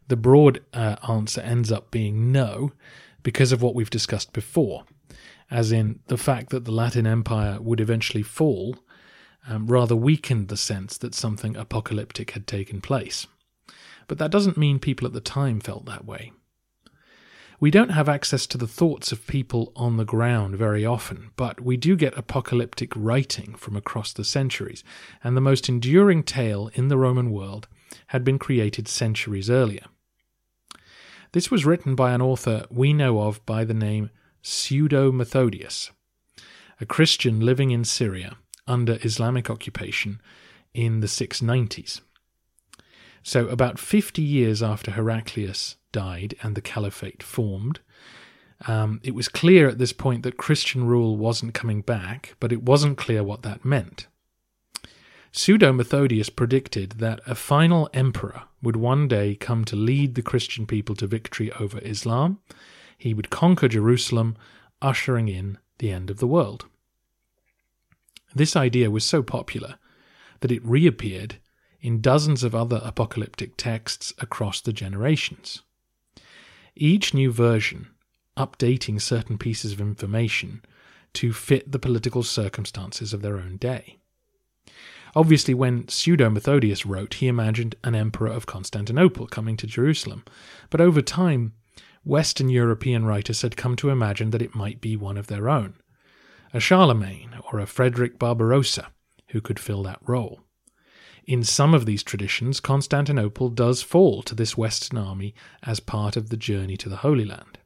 The 0.09 0.17
broad 0.17 0.63
uh, 0.73 0.97
answer 1.09 1.41
ends 1.41 1.73
up 1.73 1.91
being 1.91 2.31
no, 2.31 2.73
because 3.23 3.53
of 3.53 3.63
what 3.63 3.75
we've 3.75 3.91
discussed 3.91 4.33
before, 4.33 4.85
as 5.51 5.73
in 5.73 6.01
the 6.09 6.19
fact 6.19 6.51
that 6.51 6.65
the 6.65 6.73
Latin 6.73 7.07
Empire 7.07 7.61
would 7.61 7.81
eventually 7.81 8.23
fall 8.23 8.77
um, 9.49 9.67
rather 9.67 9.97
weakened 9.97 10.49
the 10.49 10.57
sense 10.57 10.99
that 10.99 11.15
something 11.15 11.57
apocalyptic 11.57 12.33
had 12.33 12.47
taken 12.47 12.81
place. 12.81 13.27
But 14.07 14.19
that 14.19 14.31
doesn't 14.31 14.57
mean 14.57 14.79
people 14.79 15.07
at 15.07 15.13
the 15.13 15.21
time 15.21 15.61
felt 15.61 15.87
that 15.87 16.05
way. 16.05 16.33
We 17.61 17.71
don't 17.71 17.91
have 17.91 18.09
access 18.09 18.47
to 18.49 18.59
the 18.59 18.67
thoughts 18.67 19.13
of 19.13 19.27
people 19.27 19.73
on 19.77 19.97
the 19.97 20.05
ground 20.05 20.57
very 20.57 20.85
often, 20.85 21.31
but 21.37 21.61
we 21.61 21.77
do 21.77 21.97
get 21.97 22.19
apocalyptic 22.19 22.93
writing 22.97 23.55
from 23.55 23.77
across 23.77 24.13
the 24.13 24.25
centuries, 24.25 24.83
and 25.23 25.37
the 25.37 25.41
most 25.41 25.69
enduring 25.69 26.25
tale 26.25 26.71
in 26.75 26.89
the 26.89 26.99
Roman 26.99 27.31
world 27.31 27.69
had 28.09 28.25
been 28.25 28.39
created 28.39 28.89
centuries 28.89 29.49
earlier. 29.49 29.85
This 31.33 31.51
was 31.51 31.65
written 31.65 31.95
by 31.95 32.13
an 32.13 32.23
author 32.23 32.67
we 32.71 32.93
know 32.93 33.21
of 33.23 33.45
by 33.47 33.65
the 33.65 33.75
name 33.75 34.11
Pseudo 34.43 35.11
Methodius, 35.11 35.91
a 36.81 36.87
Christian 36.87 37.41
living 37.41 37.71
in 37.71 37.85
Syria 37.85 38.37
under 38.67 38.99
Islamic 39.03 39.49
occupation 39.49 40.21
in 40.73 41.01
the 41.01 41.07
690s. 41.07 42.01
So, 43.27 43.49
about 43.49 43.79
50 43.79 44.21
years 44.21 44.63
after 44.63 44.91
Heraclius 44.91 45.77
died 45.93 46.35
and 46.43 46.55
the 46.55 46.61
caliphate 46.61 47.23
formed. 47.23 47.81
Um, 48.69 49.01
it 49.03 49.15
was 49.15 49.29
clear 49.29 49.67
at 49.67 49.79
this 49.79 49.95
point 49.95 50.25
that 50.25 50.37
Christian 50.37 50.87
rule 50.87 51.17
wasn't 51.17 51.55
coming 51.55 51.81
back, 51.81 52.37
but 52.39 52.53
it 52.53 52.63
wasn't 52.63 52.99
clear 52.99 53.25
what 53.25 53.43
that 53.43 53.65
meant. 53.65 54.09
Pseudo 55.33 55.73
Methodius 55.73 56.29
predicted 56.29 56.99
that 56.99 57.21
a 57.27 57.35
final 57.35 57.89
emperor 57.95 58.43
would 58.63 58.77
one 58.77 59.09
day 59.09 59.35
come 59.35 59.65
to 59.65 59.75
lead 59.75 60.17
the 60.17 60.23
Christian 60.23 60.67
people 60.67 60.95
to 60.97 61.07
victory 61.07 61.51
over 61.53 61.79
Islam. 61.79 62.41
He 62.99 63.15
would 63.15 63.31
conquer 63.31 63.69
Jerusalem, 63.69 64.37
ushering 64.83 65.29
in 65.29 65.57
the 65.79 65.91
end 65.91 66.11
of 66.11 66.19
the 66.19 66.27
world. 66.27 66.67
This 68.35 68.55
idea 68.55 68.91
was 68.91 69.03
so 69.03 69.23
popular 69.23 69.77
that 70.41 70.53
it 70.53 70.63
reappeared 70.63 71.37
in 71.85 72.01
dozens 72.01 72.43
of 72.43 72.55
other 72.55 72.81
apocalyptic 72.83 73.59
texts 73.59 74.15
across 74.19 74.63
the 74.63 74.73
generations. 74.73 75.61
Each 76.75 77.13
new 77.13 77.31
version 77.31 77.89
updating 78.39 78.99
certain 78.99 79.37
pieces 79.37 79.73
of 79.73 79.83
information 79.83 80.63
to 81.13 81.35
fit 81.35 81.71
the 81.71 81.79
political 81.79 82.23
circumstances 82.23 83.13
of 83.13 83.21
their 83.21 83.37
own 83.37 83.59
day. 83.59 83.99
Obviously, 85.15 85.53
when 85.53 85.87
Pseudo 85.87 86.31
Methodius 86.31 86.87
wrote, 86.87 87.15
he 87.15 87.29
imagined 87.29 87.77
an 87.85 87.95
emperor 87.95 88.29
of 88.29 88.47
Constantinople 88.47 89.27
coming 89.27 89.59
to 89.59 89.67
Jerusalem, 89.67 90.25
but 90.71 90.81
over 90.81 91.03
time, 91.03 91.53
Western 92.03 92.49
European 92.49 93.05
writers 93.05 93.43
had 93.43 93.59
come 93.59 93.77
to 93.77 93.91
imagine 93.91 94.31
that 94.31 94.43
it 94.43 94.55
might 94.55 94.81
be 94.81 94.97
one 94.97 95.19
of 95.19 95.27
their 95.27 95.51
own, 95.51 95.75
a 96.55 96.61
Charlemagne 96.61 97.35
or 97.53 97.61
a 97.61 97.67
Frederick 97.67 98.19
Barbarossa, 98.19 98.89
who 99.29 99.43
could 99.43 99.61
fill 99.61 99.83
that 99.83 100.01
role. 100.01 100.41
In 101.27 101.43
some 101.43 101.73
of 101.73 101.87
these 101.87 102.03
traditions, 102.03 102.61
Constantinople 102.61 103.49
does 103.49 103.83
fall 103.83 104.23
to 104.25 104.35
this 104.35 104.59
Western 104.59 104.99
army 104.99 105.35
as 105.63 105.81
part 105.81 106.17
of 106.17 106.29
the 106.29 106.37
journey 106.37 106.77
to 106.77 106.91
the 106.91 106.97
Holy 106.97 107.25
Land. 107.25 107.59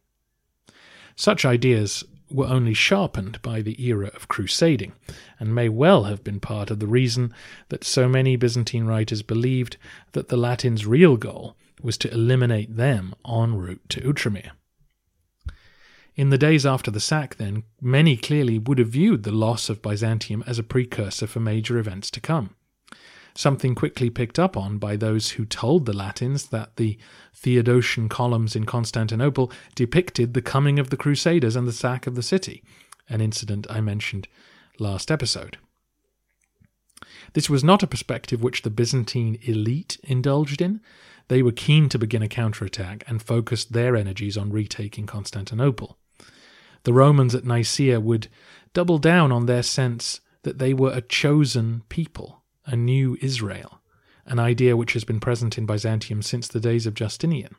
Such 1.17 1.45
ideas 1.45 2.05
were 2.31 2.47
only 2.47 2.75
sharpened 2.75 3.43
by 3.43 3.63
the 3.63 3.83
era 3.85 4.13
of 4.15 4.29
crusading, 4.29 4.93
and 5.41 5.55
may 5.55 5.69
well 5.69 6.05
have 6.05 6.23
been 6.23 6.39
part 6.39 6.71
of 6.71 6.79
the 6.79 6.87
reason 6.87 7.35
that 7.71 7.83
so 7.83 8.09
many 8.09 8.37
Byzantine 8.37 8.85
writers 8.85 9.23
believed 9.23 9.77
that 10.13 10.29
the 10.29 10.37
Latins' 10.37 10.87
real 10.87 11.17
goal 11.17 11.57
was 11.83 11.99
to 11.99 12.13
eliminate 12.13 12.77
them 12.77 13.13
en 13.27 13.57
route 13.57 13.89
to 13.89 14.01
Outremer. 14.03 14.51
In 16.15 16.31
the 16.31 16.39
days 16.39 16.65
after 16.65 16.93
the 16.93 17.01
sack, 17.01 17.37
then, 17.37 17.65
many 17.81 18.17
clearly 18.17 18.59
would 18.59 18.79
have 18.79 18.89
viewed 18.89 19.25
the 19.25 19.33
loss 19.33 19.69
of 19.69 19.83
Byzantium 19.83 20.45
as 20.47 20.61
a 20.61 20.65
precursor 20.65 21.27
for 21.27 21.41
major 21.41 21.79
events 21.79 22.11
to 22.13 22.21
come 22.21 22.55
something 23.39 23.73
quickly 23.73 24.11
picked 24.11 24.37
up 24.37 24.57
on 24.57 24.79
by 24.79 24.97
those 24.97 25.31
who 25.31 25.45
told 25.45 25.87
the 25.87 25.93
Latins 25.93 26.47
that 26.47 26.75
the 26.75 26.99
Theodosian 27.33 28.11
columns 28.11 28.57
in 28.57 28.67
Constantinople 28.67 29.53
depicted 29.77 30.35
the 30.35 30.43
coming 30.43 30.81
of 30.81 30.91
the 30.91 30.97
Crusaders 30.97 31.55
and 31.55 31.65
the 31.65 31.73
sack 31.73 32.09
of 32.09 32.17
the 32.17 32.23
city, 32.23 32.65
an 33.09 33.21
incident 33.21 33.65
I 33.71 33.81
mentioned 33.81 34.27
last 34.81 35.09
episode. 35.13 35.57
This 37.35 37.49
was 37.49 37.63
not 37.63 37.85
a 37.85 37.87
perspective 37.87 38.43
which 38.43 38.63
the 38.63 38.71
Byzantine 38.71 39.39
elite 39.43 39.99
indulged 40.03 40.61
in. 40.61 40.81
They 41.29 41.41
were 41.41 41.53
keen 41.53 41.89
to 41.91 41.99
begin 41.99 42.23
a 42.23 42.29
counterattack 42.29 43.05
and 43.07 43.23
focused 43.23 43.73
their 43.73 43.95
energies 43.95 44.37
on 44.37 44.51
retaking 44.51 45.07
Constantinople. 45.07 45.97
The 46.83 46.93
Romans 46.93 47.37
at 47.37 47.45
Nicaea 47.45 48.01
would 48.01 48.27
double 48.75 48.99
down 48.99 49.31
on 49.31 49.47
their 49.47 49.63
sense 49.63 50.21
that 50.43 50.59
they 50.59 50.75
were 50.75 50.91
a 50.93 51.03
chosen 51.03 51.85
people 51.89 52.38
a 52.69 52.77
new 52.77 53.17
Israel, 53.21 53.81
an 54.27 54.39
idea 54.39 54.77
which 54.77 54.93
has 54.93 55.03
been 55.03 55.21
present 55.21 55.59
in 55.59 55.67
Byzantium 55.67 56.23
since 56.23 56.47
the 56.47 56.61
days 56.61 56.87
of 56.87 56.95
Justinian. 56.95 57.57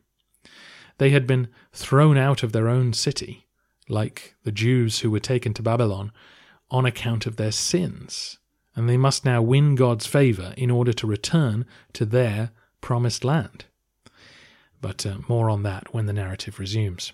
They 1.00 1.10
had 1.10 1.26
been 1.26 1.50
thrown 1.74 2.18
out 2.18 2.44
of 2.44 2.52
their 2.52 2.70
own 2.70 2.94
city, 2.94 3.48
like 3.90 4.36
the 4.44 4.52
Jews 4.52 5.00
who 5.00 5.10
were 5.10 5.20
taken 5.20 5.54
to 5.56 5.64
Babylon, 5.64 6.12
on 6.70 6.86
account 6.86 7.26
of 7.26 7.38
their 7.38 7.52
sins, 7.52 8.38
and 8.76 8.88
they 8.88 8.98
must 8.98 9.26
now 9.26 9.42
win 9.42 9.76
God's 9.76 10.06
favour 10.06 10.54
in 10.56 10.70
order 10.70 10.94
to 10.94 11.08
return 11.08 11.66
to 11.94 12.06
their 12.06 12.52
promised 12.80 13.24
land. 13.24 13.66
But 14.80 15.06
uh, 15.06 15.18
more 15.28 15.50
on 15.50 15.64
that 15.64 15.94
when 15.94 16.06
the 16.06 16.14
narrative 16.14 16.60
resumes. 16.60 17.12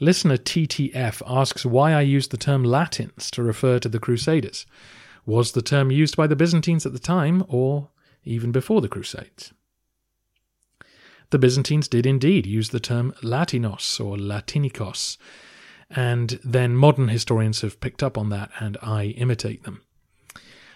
Listener 0.00 0.36
TTF 0.36 1.22
asks 1.26 1.64
why 1.64 1.92
I 1.92 2.02
use 2.02 2.28
the 2.28 2.36
term 2.36 2.64
Latins 2.64 3.30
to 3.30 3.42
refer 3.42 3.78
to 3.78 3.88
the 3.88 4.00
Crusaders 4.00 4.66
was 5.26 5.52
the 5.52 5.62
term 5.62 5.90
used 5.90 6.16
by 6.16 6.26
the 6.26 6.36
Byzantines 6.36 6.84
at 6.86 6.92
the 6.92 6.98
time, 6.98 7.44
or 7.48 7.90
even 8.24 8.52
before 8.52 8.80
the 8.80 8.88
Crusades. 8.88 9.52
The 11.30 11.38
Byzantines 11.38 11.88
did 11.88 12.06
indeed 12.06 12.46
use 12.46 12.70
the 12.70 12.80
term 12.80 13.12
Latinos 13.22 14.00
or 14.00 14.16
Latinikos, 14.16 15.16
and 15.90 16.38
then 16.44 16.76
modern 16.76 17.08
historians 17.08 17.62
have 17.62 17.80
picked 17.80 18.02
up 18.02 18.16
on 18.16 18.28
that, 18.30 18.50
and 18.60 18.76
I 18.82 19.06
imitate 19.06 19.64
them. 19.64 19.82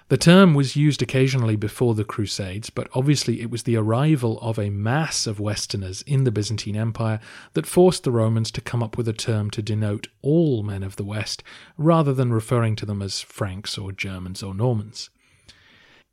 The 0.09 0.17
term 0.17 0.55
was 0.55 0.75
used 0.75 1.03
occasionally 1.03 1.57
before 1.57 1.94
the 1.94 2.05
Crusades, 2.05 2.71
but 2.71 2.88
obviously 2.94 3.42
it 3.42 3.51
was 3.51 3.64
the 3.64 3.77
arrival 3.77 4.40
of 4.40 4.59
a 4.59 4.71
mass 4.71 5.27
of 5.27 5.38
Westerners 5.38 6.01
in 6.03 6.25
the 6.25 6.33
Byzantine 6.33 6.77
Empire 6.77 7.21
that 7.53 7.66
forced 7.66 8.05
the 8.05 8.11
Romans 8.11 8.51
to 8.53 8.62
come 8.62 8.83
up 8.83 8.97
with 8.97 9.07
a 9.07 9.12
term 9.12 9.51
to 9.51 9.61
denote 9.61 10.09
all 10.23 10.62
men 10.62 10.83
of 10.83 10.97
the 10.97 11.05
West, 11.05 11.42
rather 11.77 12.14
than 12.14 12.33
referring 12.33 12.75
to 12.77 12.87
them 12.87 13.03
as 13.03 13.21
Franks 13.21 13.77
or 13.77 13.92
Germans 13.92 14.42
or 14.42 14.55
Normans. 14.55 15.11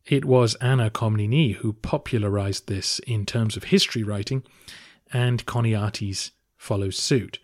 It 0.05 0.25
was 0.25 0.55
Anna 0.55 0.89
Komnene 0.89 1.55
who 1.55 1.71
popularized 1.71 2.67
this 2.67 2.99
in 2.99 3.25
terms 3.25 3.55
of 3.55 3.65
history 3.65 4.03
writing, 4.03 4.43
and 5.13 5.45
Choniates 5.45 6.31
follows 6.57 6.97
suit. 6.97 7.39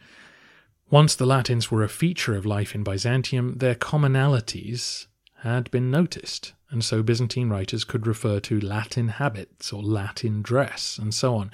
Once 0.90 1.16
the 1.16 1.26
Latins 1.26 1.72
were 1.72 1.84
a 1.84 1.88
feature 1.88 2.36
of 2.36 2.46
life 2.46 2.76
in 2.76 2.84
Byzantium, 2.84 3.60
their 3.60 3.74
commonalities 3.76 5.08
had 5.42 5.72
been 5.72 5.90
noticed, 5.90 6.54
and 6.70 6.84
so 6.84 7.02
Byzantine 7.02 7.50
writers 7.50 7.84
could 7.84 8.06
refer 8.06 8.40
to 8.42 8.60
Latin 8.60 9.08
habits 9.08 9.74
or 9.74 9.82
Latin 9.82 10.42
dress 10.42 11.00
and 11.00 11.14
so 11.14 11.36
on. 11.36 11.52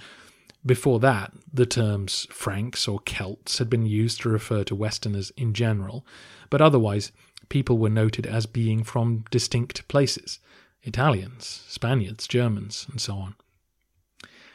Before 0.66 1.00
that, 1.00 1.32
the 1.54 1.66
terms 1.66 2.28
Franks 2.30 2.88
or 2.88 3.00
Celts 3.06 3.60
had 3.60 3.70
been 3.70 3.86
used 3.86 4.22
to 4.22 4.30
refer 4.30 4.66
to 4.66 4.76
Westerners 4.76 5.32
in 5.38 5.54
general, 5.54 6.06
but 6.50 6.62
otherwise, 6.62 7.14
people 7.48 7.78
were 7.78 7.90
noted 7.90 8.26
as 8.26 8.46
being 8.46 8.84
from 8.84 9.24
distinct 9.32 9.88
places 9.88 10.40
Italians, 10.84 11.64
Spaniards, 11.68 12.28
Germans, 12.28 12.88
and 12.90 13.00
so 13.00 13.16
on. 13.16 13.36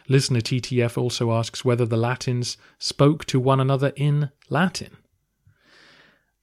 Listener 0.09 0.41
TTF 0.41 0.99
also 0.99 1.33
asks 1.33 1.65
whether 1.65 1.87
the 1.87 1.97
Latins 1.97 2.59
spoke 2.79 3.25
to 3.27 3.41
one 3.41 3.61
another 3.61 3.93
in 3.97 4.31
Latin. 4.51 4.99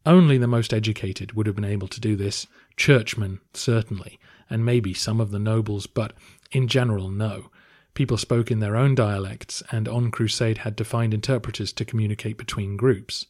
Only 0.05 0.37
the 0.37 0.47
most 0.47 0.73
educated 0.73 1.33
would 1.33 1.45
have 1.45 1.55
been 1.55 1.65
able 1.65 1.87
to 1.89 1.99
do 1.99 2.15
this, 2.15 2.47
churchmen, 2.77 3.39
certainly, 3.53 4.19
and 4.49 4.65
maybe 4.65 4.93
some 4.93 5.19
of 5.19 5.31
the 5.31 5.39
nobles, 5.39 5.87
but 5.87 6.13
in 6.51 6.67
general, 6.67 7.09
no. 7.09 7.51
People 7.93 8.17
spoke 8.17 8.49
in 8.49 8.59
their 8.59 8.77
own 8.77 8.95
dialects, 8.95 9.61
and 9.71 9.87
on 9.87 10.09
crusade 10.09 10.59
had 10.59 10.77
to 10.77 10.85
find 10.85 11.13
interpreters 11.13 11.73
to 11.73 11.85
communicate 11.85 12.37
between 12.37 12.77
groups. 12.77 13.25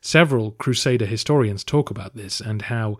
Several 0.00 0.52
Crusader 0.52 1.06
historians 1.06 1.64
talk 1.64 1.90
about 1.90 2.14
this 2.14 2.40
and 2.40 2.62
how 2.62 2.98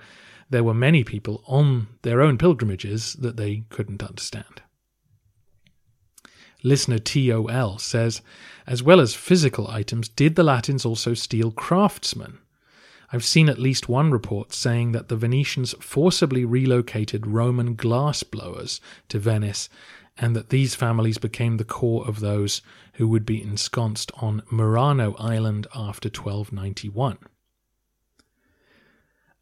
there 0.51 0.64
were 0.64 0.75
many 0.75 1.05
people 1.05 1.45
on 1.47 1.87
their 2.03 2.21
own 2.21 2.38
pilgrimages 2.38 3.14
that 3.14 3.37
they 3.37 3.64
couldn't 3.69 4.03
understand. 4.03 4.62
Listener 6.62 6.99
TOL 6.99 7.79
says, 7.79 8.23
as 8.66 8.83
well 8.83 9.01
as 9.01 9.14
physical 9.14 9.69
items, 9.69 10.09
did 10.09 10.35
the 10.35 10.42
Latins 10.42 10.85
also 10.85 11.14
steal 11.14 11.53
craftsmen? 11.53 12.38
I've 13.12 13.25
seen 13.25 13.49
at 13.49 13.59
least 13.59 13.88
one 13.88 14.11
report 14.11 14.53
saying 14.53 14.92
that 14.92 15.09
the 15.09 15.16
Venetians 15.16 15.75
forcibly 15.81 16.45
relocated 16.45 17.27
Roman 17.27 17.75
glass 17.75 18.23
blowers 18.23 18.81
to 19.09 19.19
Venice 19.19 19.69
and 20.19 20.35
that 20.35 20.49
these 20.49 20.75
families 20.75 21.19
became 21.19 21.57
the 21.57 21.64
core 21.64 22.07
of 22.07 22.21
those 22.21 22.62
who 22.95 23.07
would 23.09 23.27
be 23.27 23.42
ensconced 23.42 24.11
on 24.16 24.42
Murano 24.51 25.14
Island 25.19 25.66
after 25.75 26.09
1291. 26.09 27.19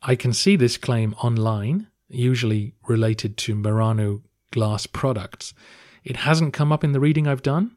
I 0.03 0.17
can 0.17 0.33
see 0.33 0.57
this 0.57 0.77
claim 0.77 1.15
online, 1.15 1.87
usually 2.09 2.75
related 2.87 3.37
to 3.39 3.55
Murano 3.55 4.23
glass 4.51 4.87
products. 4.87 5.55
It 6.03 6.17
hasn't 6.17 6.53
come 6.53 6.73
up 6.73 6.85
in 6.85 6.93
the 6.93 7.01
reading 7.01 7.27
I've 7.27 7.43
done, 7.43 7.77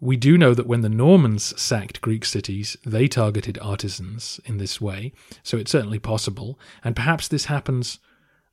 we 0.00 0.16
do 0.16 0.36
know 0.36 0.52
that 0.52 0.66
when 0.66 0.82
the 0.82 0.88
Normans 0.88 1.58
sacked 1.60 2.02
Greek 2.02 2.24
cities, 2.24 2.76
they 2.84 3.08
targeted 3.08 3.58
artisans 3.58 4.40
in 4.44 4.58
this 4.58 4.80
way, 4.80 5.12
so 5.42 5.56
it's 5.56 5.70
certainly 5.70 5.98
possible. 5.98 6.58
And 6.84 6.94
perhaps 6.94 7.28
this 7.28 7.46
happens 7.46 7.98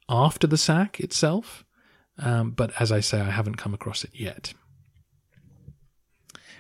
after 0.08 0.48
the 0.48 0.58
sack 0.58 1.00
itself, 1.00 1.66
um, 2.18 2.52
but 2.52 2.72
as 2.80 2.92
I 2.92 3.02
say, 3.02 3.20
I 3.20 3.32
haven't 3.32 3.58
come 3.58 3.74
across 3.74 4.04
it 4.04 4.12
yet. 4.14 4.54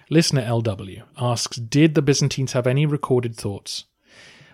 Listener 0.09 0.41
LW 0.41 1.03
asks 1.17 1.57
Did 1.57 1.95
the 1.95 2.01
Byzantines 2.01 2.51
have 2.51 2.67
any 2.67 2.85
recorded 2.85 3.35
thoughts 3.35 3.85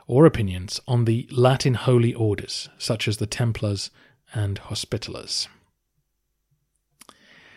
or 0.06 0.26
opinions 0.26 0.80
on 0.88 1.06
the 1.06 1.28
Latin 1.32 1.74
holy 1.74 2.14
orders, 2.14 2.70
such 2.78 3.08
as 3.08 3.18
the 3.18 3.28
Templars 3.28 3.90
and 4.34 4.60
Hospitallers? 4.60 5.48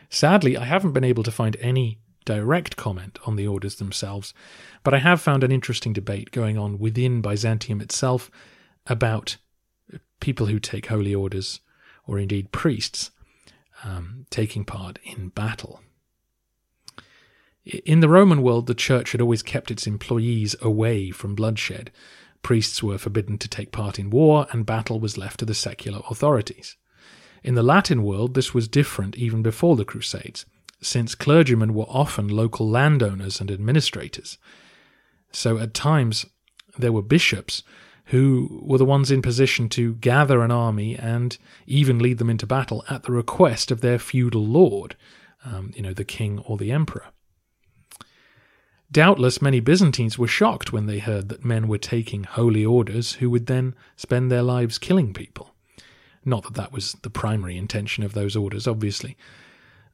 Sadly, 0.09 0.57
I 0.57 0.65
haven't 0.65 0.93
been 0.93 1.05
able 1.05 1.23
to 1.23 1.31
find 1.31 1.57
any 1.61 1.99
direct 2.25 2.77
comment 2.77 3.19
on 3.27 3.37
the 3.37 3.47
orders 3.47 3.77
themselves, 3.77 4.35
but 4.83 4.95
I 4.95 4.99
have 4.99 5.21
found 5.21 5.45
an 5.45 5.53
interesting 5.53 5.93
debate 5.93 6.31
going 6.31 6.59
on 6.59 6.79
within 6.79 7.21
Byzantium 7.21 7.81
itself 7.81 8.31
about 8.87 9.37
people 10.21 10.47
who 10.47 10.59
take 10.59 10.87
holy 10.87 11.15
orders, 11.15 11.61
or 12.07 12.19
indeed 12.19 12.53
priests, 12.53 13.11
um, 13.85 14.27
taking 14.31 14.65
part 14.65 14.99
in 15.05 15.29
battle. 15.29 15.81
In 17.65 18.01
the 18.01 18.09
Roman 18.09 18.43
world, 18.43 18.67
the 18.67 18.75
church 18.75 19.13
had 19.13 19.21
always 19.21 19.43
kept 19.43 19.71
its 19.71 19.87
employees 19.87 20.57
away 20.61 21.11
from 21.11 21.35
bloodshed. 21.35 21.93
Priests 22.43 22.83
were 22.83 22.99
forbidden 22.99 23.39
to 23.39 23.49
take 23.49 23.71
part 23.71 23.99
in 24.01 24.11
war, 24.11 24.47
and 24.51 24.67
battle 24.67 24.99
was 24.99 25.17
left 25.17 25.39
to 25.41 25.45
the 25.45 25.55
secular 25.55 26.01
authorities. 26.11 26.77
In 27.45 27.55
the 27.55 27.63
Latin 27.63 28.03
world, 28.03 28.35
this 28.35 28.53
was 28.53 28.67
different 28.67 29.17
even 29.17 29.43
before 29.43 29.77
the 29.77 29.85
Crusades. 29.85 30.45
Since 30.83 31.15
clergymen 31.15 31.75
were 31.75 31.87
often 31.89 32.29
local 32.29 32.69
landowners 32.69 33.41
and 33.41 33.51
administrators. 33.51 34.39
So 35.31 35.59
at 35.59 35.75
times 35.75 36.27
there 36.77 36.93
were 36.93 37.03
bishops 37.03 37.63
who 38.07 38.61
were 38.63 38.79
the 38.79 38.85
ones 38.85 39.11
in 39.11 39.23
position 39.23 39.69
to 39.71 39.95
gather 39.95 40.43
an 40.43 40.51
army 40.51 40.97
and 40.97 41.39
even 41.67 41.99
lead 41.99 42.19
them 42.19 42.29
into 42.29 42.47
battle 42.47 42.85
at 42.91 43.05
the 43.05 43.13
request 43.13 43.71
of 43.71 43.81
their 43.81 43.99
feudal 43.99 44.45
lord, 44.45 44.97
um, 45.45 45.73
you 45.75 45.83
know, 45.83 45.95
the 45.95 46.05
king 46.05 46.39
or 46.41 46.57
the 46.57 46.73
emperor. 46.73 47.07
Doubtless 48.91 49.41
many 49.41 49.61
Byzantines 49.61 50.19
were 50.19 50.29
shocked 50.29 50.73
when 50.73 50.85
they 50.87 50.99
heard 50.99 51.31
that 51.31 51.45
men 51.45 51.67
were 51.67 51.79
taking 51.79 52.25
holy 52.25 52.65
orders 52.65 53.15
who 53.15 53.31
would 53.31 53.47
then 53.47 53.75
spend 53.97 54.31
their 54.31 54.43
lives 54.43 54.79
killing 54.79 55.15
people. 55.15 55.55
Not 56.25 56.45
that 56.45 56.55
that 56.55 56.73
was 56.73 56.93
the 57.03 57.09
primary 57.09 57.57
intention 57.57 58.05
of 58.05 58.13
those 58.13 58.37
orders, 58.37 58.67
obviously. 58.67 59.17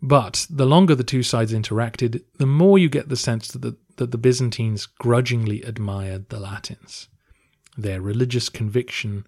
But 0.01 0.47
the 0.49 0.67
longer 0.67 0.95
the 0.95 1.05
two 1.05 1.23
sides 1.23 1.53
interacted, 1.53 2.23
the 2.37 2.47
more 2.47 2.79
you 2.79 2.89
get 2.89 3.09
the 3.09 3.17
sense 3.17 3.49
that 3.49 3.63
the, 3.63 3.77
that 3.97 4.13
the 4.13 4.19
Byzantines 4.19 4.87
grudgingly 4.87 5.63
admired 5.63 6.29
the 6.29 6.39
Latins. 6.39 7.09
Their 7.77 8.01
religious 8.01 8.49
conviction, 8.49 9.27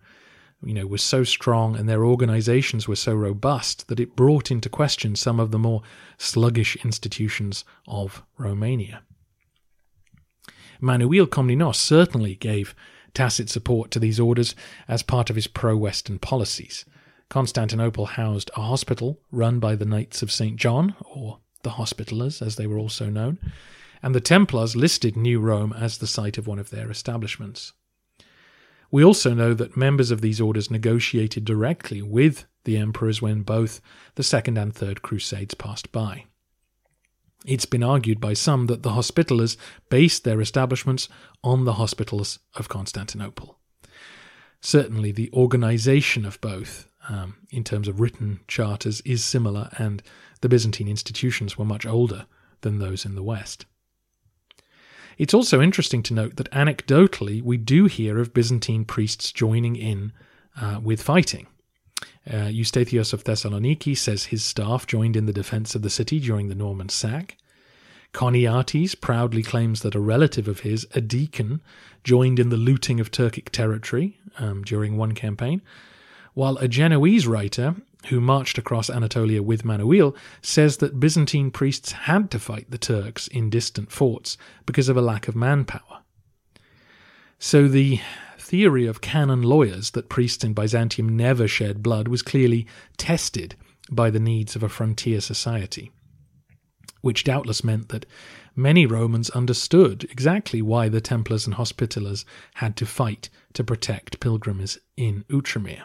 you 0.63 0.75
know, 0.75 0.87
was 0.87 1.03
so 1.03 1.25
strong 1.25 1.77
and 1.77 1.89
their 1.89 2.05
organizations 2.05 2.87
were 2.87 2.97
so 2.97 3.15
robust 3.15 3.89
that 3.89 4.01
it 4.01 4.17
brought 4.17 4.51
into 4.51 4.69
question 4.69 5.17
some 5.17 5.41
of 5.41 5.51
the 5.51 5.59
more 5.59 5.83
sluggish 6.19 6.77
institutions 6.85 7.65
of 7.89 8.23
Romania. 8.39 9.03
Manuel 10.81 11.27
Komnenos 11.27 11.77
certainly 11.77 12.37
gave 12.37 12.75
tacit 13.13 13.51
support 13.51 13.91
to 13.91 13.99
these 13.99 14.21
orders 14.21 14.55
as 14.89 15.03
part 15.03 15.31
of 15.31 15.37
his 15.37 15.47
pro 15.47 15.77
Western 15.77 16.19
policies. 16.19 16.85
Constantinople 17.31 18.07
housed 18.07 18.51
a 18.57 18.61
hospital 18.61 19.21
run 19.31 19.61
by 19.61 19.77
the 19.77 19.85
Knights 19.85 20.21
of 20.21 20.33
St. 20.33 20.57
John, 20.57 20.97
or 21.01 21.38
the 21.62 21.71
Hospitallers 21.71 22.45
as 22.45 22.57
they 22.57 22.66
were 22.66 22.79
also 22.79 23.09
known, 23.09 23.38
and 24.03 24.14
the 24.14 24.21
Templars 24.21 24.75
listed 24.75 25.16
New 25.16 25.38
Rome 25.38 25.73
as 25.73 25.99
the 25.99 26.09
site 26.09 26.38
of 26.38 26.49
one 26.49 26.59
of 26.59 26.71
their 26.71 26.90
establishments. 26.90 27.73
We 28.90 29.05
also 29.05 29.33
know 29.33 29.55
that 29.55 29.77
members 29.77 30.11
of 30.11 30.21
these 30.21 30.40
orders 30.40 30.73
negotiated 30.73 31.45
directly 31.45 32.03
with 32.03 32.47
the 32.64 32.77
emperors 32.77 33.23
when 33.23 33.43
both 33.43 33.81
the 34.16 34.25
Second 34.25 34.59
and 34.59 34.75
Third 34.75 35.03
Crusades 35.03 35.55
passed 35.55 35.93
by. 35.93 36.25
It's 37.47 37.64
been 37.64 37.85
argued 37.85 38.21
by 38.21 38.33
some 38.33 38.66
that 38.66 38.83
the 38.83 38.90
Hospitallers 38.90 39.57
based 39.88 40.25
their 40.25 40.40
establishments 40.40 41.09
on 41.45 41.64
the 41.64 41.75
hospitals 41.75 42.40
of 42.57 42.69
Constantinople. 42.69 43.61
Certainly, 44.61 45.12
the 45.12 45.31
organization 45.33 46.27
of 46.27 46.40
both 46.40 46.89
um, 47.09 47.37
in 47.51 47.65
terms 47.65 47.89
of 47.89 48.01
written 48.01 48.41
charters 48.49 49.01
is 49.03 49.25
similar, 49.25 49.71
and 49.79 50.03
the 50.41 50.49
Byzantine 50.49 50.89
institutions 50.89 51.57
were 51.57 51.65
much 51.65 51.87
older 51.87 52.27
than 52.61 52.79
those 52.79 53.05
in 53.05 53.15
the 53.15 53.23
West. 53.23 53.67
It's 55.19 55.35
also 55.35 55.61
interesting 55.61 56.03
to 56.05 56.15
note 56.15 56.37
that 56.37 56.51
anecdotally, 56.51 57.43
we 57.43 57.57
do 57.57 57.87
hear 57.87 58.19
of 58.19 58.33
Byzantine 58.33 58.85
priests 58.85 59.33
joining 59.33 59.77
in 59.77 60.13
uh, 60.61 60.81
with 60.83 61.03
fighting. 61.03 61.47
Uh, 62.27 62.49
Eustathius 62.49 63.13
of 63.13 63.25
Thessaloniki 63.25 63.97
says 63.97 64.25
his 64.25 64.45
staff 64.45 64.87
joined 64.87 65.17
in 65.17 65.27
the 65.27 65.33
defense 65.33 65.75
of 65.75 65.83
the 65.83 65.91
city 65.91 66.21
during 66.21 66.49
the 66.49 66.55
Norman 66.55 66.89
sack. 66.89 67.37
Choniates 68.13 68.99
proudly 68.99 69.43
claims 69.43 69.83
that 69.83 69.95
a 69.95 70.01
relative 70.01 70.49
of 70.49 70.61
his, 70.61 70.87
a 70.95 71.01
deacon, 71.01 71.61
joined 72.03 72.39
in 72.39 72.49
the 72.49 72.57
looting 72.57 72.99
of 72.99 73.11
Turkic 73.11 73.51
territory 73.51 74.19
um, 74.39 74.63
during 74.63 74.97
one 74.97 75.13
campaign, 75.13 75.63
while 76.40 76.57
a 76.57 76.68
Genoese 76.68 77.26
writer 77.26 77.74
who 78.07 78.18
marched 78.18 78.57
across 78.57 78.88
Anatolia 78.88 79.42
with 79.42 79.62
Manuel 79.62 80.16
says 80.40 80.79
that 80.79 80.98
Byzantine 80.98 81.50
priests 81.50 81.92
had 81.92 82.31
to 82.31 82.38
fight 82.38 82.70
the 82.70 82.79
Turks 82.79 83.29
in 83.29 83.50
distant 83.50 83.92
forts 83.92 84.38
because 84.64 84.88
of 84.88 84.96
a 84.96 85.03
lack 85.03 85.29
of 85.29 85.37
manpower. 85.37 86.00
So 87.38 87.68
the 87.68 88.00
theory 88.38 88.87
of 88.87 89.03
canon 89.03 89.42
lawyers 89.42 89.90
that 89.90 90.09
priests 90.09 90.42
in 90.42 90.55
Byzantium 90.55 91.14
never 91.14 91.46
shed 91.46 91.83
blood 91.83 92.09
was 92.09 92.22
clearly 92.22 92.66
tested 92.96 93.55
by 93.90 94.09
the 94.09 94.18
needs 94.18 94.57
of 94.57 94.62
a 94.62 94.70
frontier 94.70 95.20
society, 95.20 95.92
which 97.03 97.22
doubtless 97.22 97.62
meant 97.62 97.90
that 97.90 98.07
many 98.57 98.87
Romans 98.87 99.29
understood 99.29 100.05
exactly 100.05 100.62
why 100.62 100.88
the 100.88 101.03
Templars 101.03 101.46
and 101.46 101.57
Hospitallers 101.57 102.24
had 102.55 102.76
to 102.79 102.87
fight 102.87 103.29
to 103.53 103.62
protect 103.62 104.20
pilgrims 104.20 104.79
in 104.96 105.24
Outremer. 105.29 105.83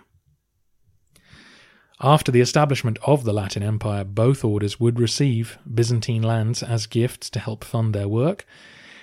After 2.01 2.31
the 2.31 2.41
establishment 2.41 2.97
of 3.05 3.23
the 3.23 3.33
Latin 3.33 3.63
Empire, 3.63 4.03
both 4.03 4.43
orders 4.43 4.79
would 4.79 4.99
receive 4.99 5.57
Byzantine 5.71 6.23
lands 6.23 6.61
as 6.61 6.87
gifts 6.87 7.29
to 7.31 7.39
help 7.39 7.63
fund 7.63 7.95
their 7.95 8.07
work, 8.07 8.45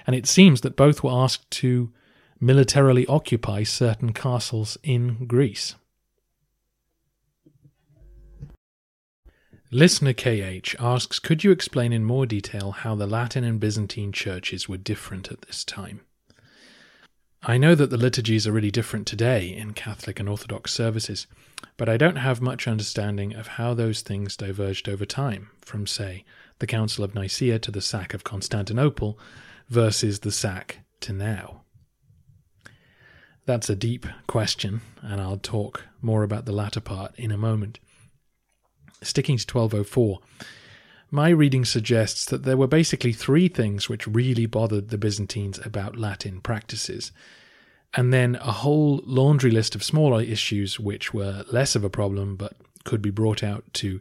and 0.06 0.14
it 0.14 0.26
seems 0.26 0.60
that 0.60 0.76
both 0.76 1.02
were 1.02 1.10
asked 1.10 1.50
to 1.52 1.90
militarily 2.38 3.06
occupy 3.06 3.62
certain 3.62 4.12
castles 4.12 4.76
in 4.82 5.26
Greece. 5.26 5.74
Listener 9.70 10.12
KH 10.12 10.74
asks 10.78 11.18
Could 11.18 11.44
you 11.44 11.50
explain 11.50 11.94
in 11.94 12.04
more 12.04 12.26
detail 12.26 12.72
how 12.72 12.94
the 12.94 13.06
Latin 13.06 13.42
and 13.42 13.58
Byzantine 13.58 14.12
churches 14.12 14.68
were 14.68 14.76
different 14.76 15.32
at 15.32 15.40
this 15.42 15.64
time? 15.64 16.02
I 17.44 17.58
know 17.58 17.74
that 17.74 17.90
the 17.90 17.96
liturgies 17.96 18.46
are 18.46 18.52
really 18.52 18.70
different 18.70 19.04
today 19.04 19.48
in 19.48 19.72
Catholic 19.72 20.20
and 20.20 20.28
Orthodox 20.28 20.72
services, 20.72 21.26
but 21.76 21.88
I 21.88 21.96
don't 21.96 22.16
have 22.16 22.40
much 22.40 22.68
understanding 22.68 23.34
of 23.34 23.48
how 23.48 23.74
those 23.74 24.00
things 24.00 24.36
diverged 24.36 24.88
over 24.88 25.04
time, 25.04 25.50
from, 25.60 25.88
say, 25.88 26.24
the 26.60 26.68
Council 26.68 27.02
of 27.02 27.16
Nicaea 27.16 27.58
to 27.58 27.72
the 27.72 27.80
sack 27.80 28.14
of 28.14 28.22
Constantinople 28.22 29.18
versus 29.68 30.20
the 30.20 30.30
sack 30.30 30.84
to 31.00 31.12
now. 31.12 31.62
That's 33.44 33.68
a 33.68 33.74
deep 33.74 34.06
question, 34.28 34.80
and 35.00 35.20
I'll 35.20 35.36
talk 35.36 35.86
more 36.00 36.22
about 36.22 36.46
the 36.46 36.52
latter 36.52 36.80
part 36.80 37.12
in 37.18 37.32
a 37.32 37.36
moment. 37.36 37.80
Sticking 39.02 39.36
to 39.36 39.58
1204, 39.58 40.20
my 41.14 41.28
reading 41.28 41.66
suggests 41.66 42.24
that 42.24 42.44
there 42.44 42.56
were 42.56 42.66
basically 42.66 43.12
three 43.12 43.46
things 43.46 43.86
which 43.86 44.06
really 44.06 44.46
bothered 44.46 44.88
the 44.88 44.96
Byzantines 44.96 45.60
about 45.62 45.98
Latin 45.98 46.40
practices, 46.40 47.12
and 47.92 48.14
then 48.14 48.36
a 48.36 48.50
whole 48.50 49.02
laundry 49.04 49.50
list 49.50 49.74
of 49.74 49.84
smaller 49.84 50.22
issues 50.22 50.80
which 50.80 51.12
were 51.12 51.44
less 51.52 51.76
of 51.76 51.84
a 51.84 51.90
problem 51.90 52.34
but 52.34 52.54
could 52.84 53.02
be 53.02 53.10
brought 53.10 53.42
out 53.42 53.62
to 53.74 54.00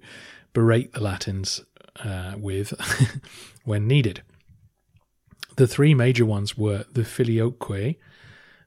berate 0.54 0.94
the 0.94 1.04
Latins 1.04 1.62
uh, 1.98 2.36
with 2.38 2.74
when 3.66 3.90
needed. 3.90 4.22
The 5.58 5.68
three 5.68 5.94
major 5.94 6.26
ones 6.26 6.58
were 6.58 6.86
the 6.94 7.04
filioque, 7.04 7.98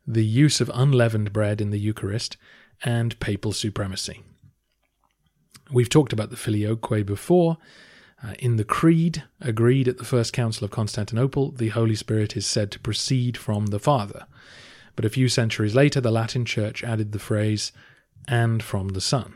the 0.07 0.25
use 0.25 0.61
of 0.61 0.71
unleavened 0.75 1.33
bread 1.33 1.63
in 1.63 1.71
the 1.71 1.81
Eucharist, 1.81 2.37
and 2.85 3.19
papal 3.21 3.53
supremacy. 3.53 4.23
We've 5.73 5.89
talked 5.89 6.13
about 6.13 6.29
the 6.29 6.37
filioque 6.37 7.07
before, 7.07 7.57
uh, 8.25 8.35
in 8.39 8.57
the 8.57 8.65
Creed, 8.65 9.25
agreed 9.41 9.89
at 9.89 9.99
the 9.99 10.05
First 10.05 10.33
Council 10.33 10.65
of 10.65 10.71
Constantinople, 10.71 11.51
the 11.53 11.69
Holy 11.69 11.95
Spirit 11.95 12.37
is 12.37 12.47
said 12.47 12.71
to 12.71 12.79
proceed 12.79 13.37
from 13.37 13.67
the 13.67 13.79
Father. 13.79 14.27
But 14.97 15.05
a 15.05 15.11
few 15.11 15.29
centuries 15.29 15.75
later, 15.75 16.01
the 16.01 16.11
Latin 16.11 16.45
Church 16.45 16.83
added 16.83 17.13
the 17.13 17.19
phrase, 17.19 17.73
and 18.27 18.63
from 18.63 18.89
the 18.89 19.01
Son. 19.01 19.35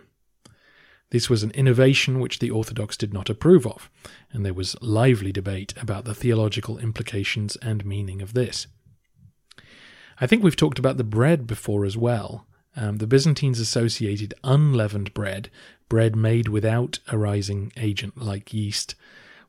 This 1.11 1.31
was 1.31 1.43
an 1.43 1.51
innovation 1.53 2.21
which 2.21 2.39
the 2.39 2.51
Orthodox 2.51 2.97
did 2.97 3.15
not 3.15 3.31
approve 3.31 3.67
of, 3.67 3.91
and 4.31 4.45
there 4.45 4.55
was 4.55 4.77
lively 4.83 5.33
debate 5.33 5.75
about 5.81 6.05
the 6.05 6.15
theological 6.15 6.79
implications 6.79 7.57
and 7.57 7.85
meaning 7.85 8.21
of 8.21 8.35
this. 8.35 8.67
I 10.21 10.27
think 10.27 10.43
we've 10.43 10.57
talked 10.57 10.79
about 10.79 10.97
the 10.97 11.05
bread 11.05 11.47
before 11.47 11.85
as 11.85 11.97
well. 11.97 12.47
Um, 12.77 12.99
the 12.99 13.07
Byzantines 13.07 13.59
associated 13.59 14.35
unleavened 14.45 15.15
bread 15.15 15.51
bread 15.89 16.17
made 16.17 16.49
without 16.49 16.99
a 17.09 17.19
rising 17.19 17.73
agent 17.77 18.21
like 18.21 18.53
yeast, 18.53 18.95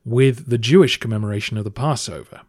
with 0.04 0.48
the 0.48 0.58
Jewish 0.58 0.98
commemoration 0.98 1.56
of 1.56 1.64
the 1.64 1.70
Passover. 1.70 2.40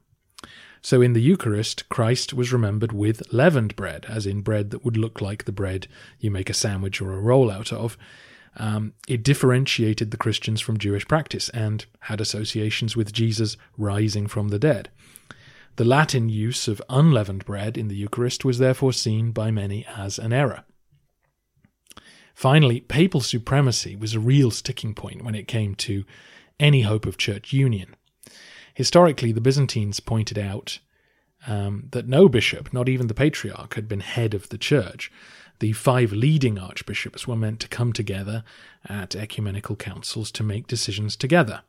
So 0.81 1.01
in 1.01 1.13
the 1.13 1.21
Eucharist, 1.21 1.87
Christ 1.89 2.33
was 2.33 2.51
remembered 2.51 2.91
with 2.91 3.31
leavened 3.31 3.75
bread, 3.75 4.05
as 4.09 4.25
in 4.25 4.41
bread 4.41 4.71
that 4.71 4.83
would 4.83 4.97
look 4.97 5.21
like 5.21 5.45
the 5.45 5.51
bread 5.51 5.87
you 6.19 6.31
make 6.31 6.49
a 6.49 6.55
sandwich 6.55 7.01
or 7.01 7.13
a 7.13 7.19
roll 7.19 7.51
out 7.51 7.71
of. 7.71 7.97
Um, 8.57 8.93
it 9.07 9.23
differentiated 9.23 10.11
the 10.11 10.17
Christians 10.17 10.59
from 10.59 10.77
Jewish 10.77 11.07
practice 11.07 11.49
and 11.49 11.85
had 12.01 12.19
associations 12.19 12.95
with 12.95 13.13
Jesus 13.13 13.57
rising 13.77 14.27
from 14.27 14.49
the 14.49 14.59
dead. 14.59 14.89
The 15.77 15.85
Latin 15.85 16.27
use 16.27 16.67
of 16.67 16.81
unleavened 16.89 17.45
bread 17.45 17.77
in 17.77 17.87
the 17.87 17.95
Eucharist 17.95 18.43
was 18.43 18.57
therefore 18.57 18.91
seen 18.91 19.31
by 19.31 19.51
many 19.51 19.85
as 19.85 20.19
an 20.19 20.33
error. 20.33 20.63
Finally, 22.41 22.79
papal 22.79 23.21
supremacy 23.21 23.95
was 23.95 24.15
a 24.15 24.19
real 24.19 24.49
sticking 24.49 24.95
point 24.95 25.23
when 25.23 25.35
it 25.35 25.47
came 25.47 25.75
to 25.75 26.03
any 26.59 26.81
hope 26.81 27.05
of 27.05 27.15
church 27.15 27.53
union. 27.53 27.95
Historically, 28.73 29.31
the 29.31 29.39
Byzantines 29.39 29.99
pointed 29.99 30.39
out 30.39 30.79
um, 31.45 31.87
that 31.91 32.07
no 32.07 32.27
bishop, 32.27 32.73
not 32.73 32.89
even 32.89 33.05
the 33.05 33.13
patriarch, 33.13 33.75
had 33.75 33.87
been 33.87 33.99
head 33.99 34.33
of 34.33 34.49
the 34.49 34.57
church. 34.57 35.11
The 35.59 35.73
five 35.73 36.13
leading 36.13 36.57
archbishops 36.57 37.27
were 37.27 37.35
meant 37.35 37.59
to 37.59 37.67
come 37.67 37.93
together 37.93 38.43
at 38.89 39.15
ecumenical 39.15 39.75
councils 39.75 40.31
to 40.31 40.41
make 40.41 40.65
decisions 40.65 41.15
together. 41.15 41.61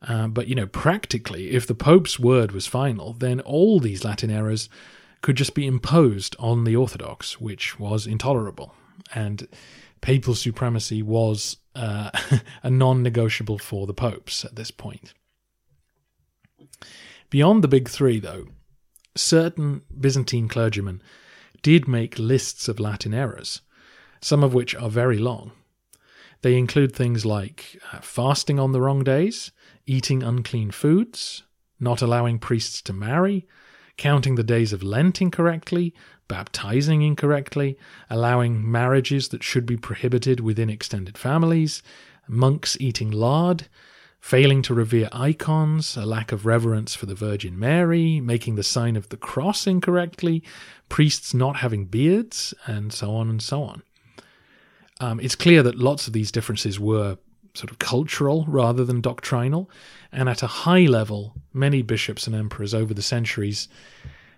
Uh, 0.00 0.28
but, 0.28 0.48
you 0.48 0.54
know, 0.54 0.66
practically, 0.66 1.50
if 1.50 1.66
the 1.66 1.74
Pope's 1.74 2.18
word 2.18 2.52
was 2.52 2.66
final, 2.66 3.12
then 3.12 3.40
all 3.40 3.80
these 3.80 4.02
Latin 4.02 4.30
errors 4.30 4.70
could 5.20 5.36
just 5.36 5.54
be 5.54 5.66
imposed 5.66 6.34
on 6.38 6.64
the 6.64 6.74
Orthodox, 6.74 7.38
which 7.38 7.78
was 7.78 8.06
intolerable. 8.06 8.74
And 9.14 9.48
papal 10.00 10.34
supremacy 10.34 11.02
was 11.02 11.56
uh, 11.74 12.10
a 12.62 12.70
non 12.70 13.02
negotiable 13.02 13.58
for 13.58 13.86
the 13.86 13.94
popes 13.94 14.44
at 14.44 14.56
this 14.56 14.70
point. 14.70 15.14
Beyond 17.30 17.62
the 17.62 17.68
big 17.68 17.88
three, 17.88 18.18
though, 18.18 18.46
certain 19.14 19.82
Byzantine 19.98 20.48
clergymen 20.48 21.02
did 21.62 21.88
make 21.88 22.18
lists 22.18 22.68
of 22.68 22.80
Latin 22.80 23.12
errors, 23.12 23.60
some 24.20 24.42
of 24.42 24.54
which 24.54 24.74
are 24.74 24.88
very 24.88 25.18
long. 25.18 25.52
They 26.42 26.56
include 26.56 26.94
things 26.94 27.26
like 27.26 27.80
uh, 27.92 27.98
fasting 28.00 28.60
on 28.60 28.72
the 28.72 28.80
wrong 28.80 29.02
days, 29.02 29.50
eating 29.86 30.22
unclean 30.22 30.70
foods, 30.70 31.42
not 31.80 32.00
allowing 32.00 32.38
priests 32.38 32.80
to 32.82 32.92
marry, 32.92 33.46
counting 33.96 34.36
the 34.36 34.44
days 34.44 34.72
of 34.72 34.82
Lent 34.82 35.20
incorrectly, 35.20 35.92
baptizing 36.28 37.02
incorrectly, 37.02 37.76
allowing 38.08 38.70
marriages 38.70 39.28
that 39.28 39.42
should 39.42 39.66
be 39.66 39.76
prohibited 39.76 40.40
within 40.40 40.70
extended 40.70 41.18
families, 41.18 41.82
monks 42.28 42.76
eating 42.78 43.10
lard, 43.10 43.66
failing 44.20 44.62
to 44.62 44.74
revere 44.74 45.08
icons, 45.12 45.96
a 45.96 46.04
lack 46.04 46.32
of 46.32 46.44
reverence 46.44 46.94
for 46.94 47.06
the 47.06 47.14
Virgin 47.14 47.58
Mary, 47.58 48.20
making 48.20 48.56
the 48.56 48.62
sign 48.62 48.96
of 48.96 49.08
the 49.08 49.16
cross 49.16 49.66
incorrectly, 49.66 50.42
priests 50.88 51.32
not 51.32 51.56
having 51.56 51.86
beards, 51.86 52.52
and 52.66 52.92
so 52.92 53.14
on 53.14 53.30
and 53.30 53.42
so 53.42 53.62
on. 53.62 53.82
Um, 55.00 55.20
it's 55.20 55.34
clear 55.36 55.62
that 55.62 55.78
lots 55.78 56.06
of 56.06 56.12
these 56.12 56.32
differences 56.32 56.78
were 56.78 57.18
sort 57.54 57.70
of 57.70 57.78
cultural 57.78 58.44
rather 58.48 58.84
than 58.84 59.00
doctrinal, 59.00 59.70
and 60.12 60.28
at 60.28 60.42
a 60.42 60.46
high 60.46 60.86
level, 60.86 61.34
many 61.52 61.82
bishops 61.82 62.26
and 62.26 62.34
emperors 62.34 62.74
over 62.74 62.92
the 62.92 63.02
centuries 63.02 63.68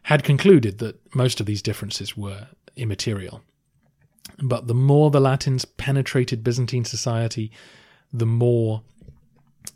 had 0.02 0.24
concluded 0.24 0.78
that 0.78 1.14
most 1.14 1.40
of 1.40 1.46
these 1.46 1.62
differences 1.62 2.16
were 2.16 2.48
immaterial. 2.76 3.42
But 4.42 4.66
the 4.66 4.74
more 4.74 5.10
the 5.10 5.20
Latins 5.20 5.64
penetrated 5.64 6.44
Byzantine 6.44 6.84
society, 6.84 7.50
the 8.12 8.26
more 8.26 8.82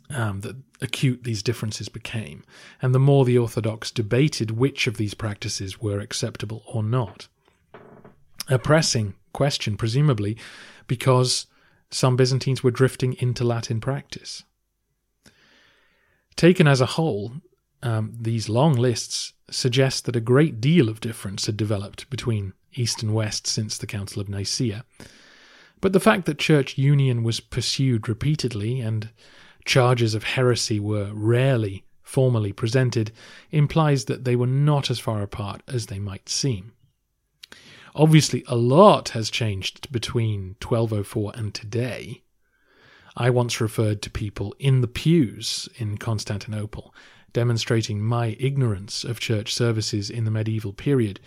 um, 0.09 0.41
acute 0.81 1.23
these 1.23 1.43
differences 1.43 1.89
became, 1.89 2.43
and 2.81 2.93
the 2.93 2.99
more 2.99 3.25
the 3.25 3.37
Orthodox 3.37 3.91
debated 3.91 4.51
which 4.51 4.87
of 4.87 4.97
these 4.97 5.13
practices 5.13 5.81
were 5.81 5.99
acceptable 5.99 6.63
or 6.67 6.83
not. 6.83 7.27
A 8.47 8.59
pressing 8.59 9.15
question, 9.33 9.77
presumably, 9.77 10.37
because 10.87 11.47
some 11.89 12.15
Byzantines 12.15 12.63
were 12.63 12.71
drifting 12.71 13.13
into 13.13 13.43
Latin 13.43 13.79
practice. 13.79 14.43
Taken 16.35 16.67
as 16.67 16.81
a 16.81 16.85
whole, 16.85 17.33
um, 17.81 18.13
these 18.19 18.49
long 18.49 18.73
lists 18.73 19.33
suggest 19.49 20.05
that 20.05 20.15
a 20.15 20.21
great 20.21 20.59
deal 20.59 20.89
of 20.89 20.99
difference 20.99 21.45
had 21.45 21.57
developed 21.57 22.09
between 22.09 22.53
East 22.73 23.01
and 23.03 23.13
West 23.13 23.47
since 23.47 23.77
the 23.77 23.87
Council 23.87 24.21
of 24.21 24.29
Nicaea. 24.29 24.83
But 25.81 25.93
the 25.93 25.99
fact 25.99 26.25
that 26.25 26.39
church 26.39 26.77
union 26.77 27.23
was 27.23 27.39
pursued 27.39 28.09
repeatedly 28.09 28.79
and 28.81 29.09
charges 29.65 30.13
of 30.13 30.23
heresy 30.23 30.79
were 30.79 31.11
rarely 31.13 31.85
formally 32.01 32.53
presented 32.53 33.11
implies 33.51 34.05
that 34.05 34.23
they 34.23 34.35
were 34.35 34.47
not 34.47 34.89
as 34.89 34.99
far 34.99 35.21
apart 35.21 35.61
as 35.67 35.87
they 35.87 35.99
might 35.99 36.29
seem. 36.29 36.71
Obviously, 37.95 38.43
a 38.47 38.55
lot 38.55 39.09
has 39.09 39.29
changed 39.29 39.91
between 39.91 40.55
1204 40.61 41.31
and 41.35 41.53
today. 41.53 42.23
I 43.15 43.29
once 43.29 43.61
referred 43.61 44.01
to 44.01 44.09
people 44.09 44.53
in 44.59 44.81
the 44.81 44.87
pews 44.87 45.69
in 45.77 45.97
Constantinople, 45.97 46.93
demonstrating 47.35 48.01
my 48.01 48.35
ignorance 48.39 49.03
of 49.03 49.19
church 49.19 49.53
services 49.53 50.09
in 50.09 50.25
the 50.25 50.31
medieval 50.31 50.73
period, 50.73 51.19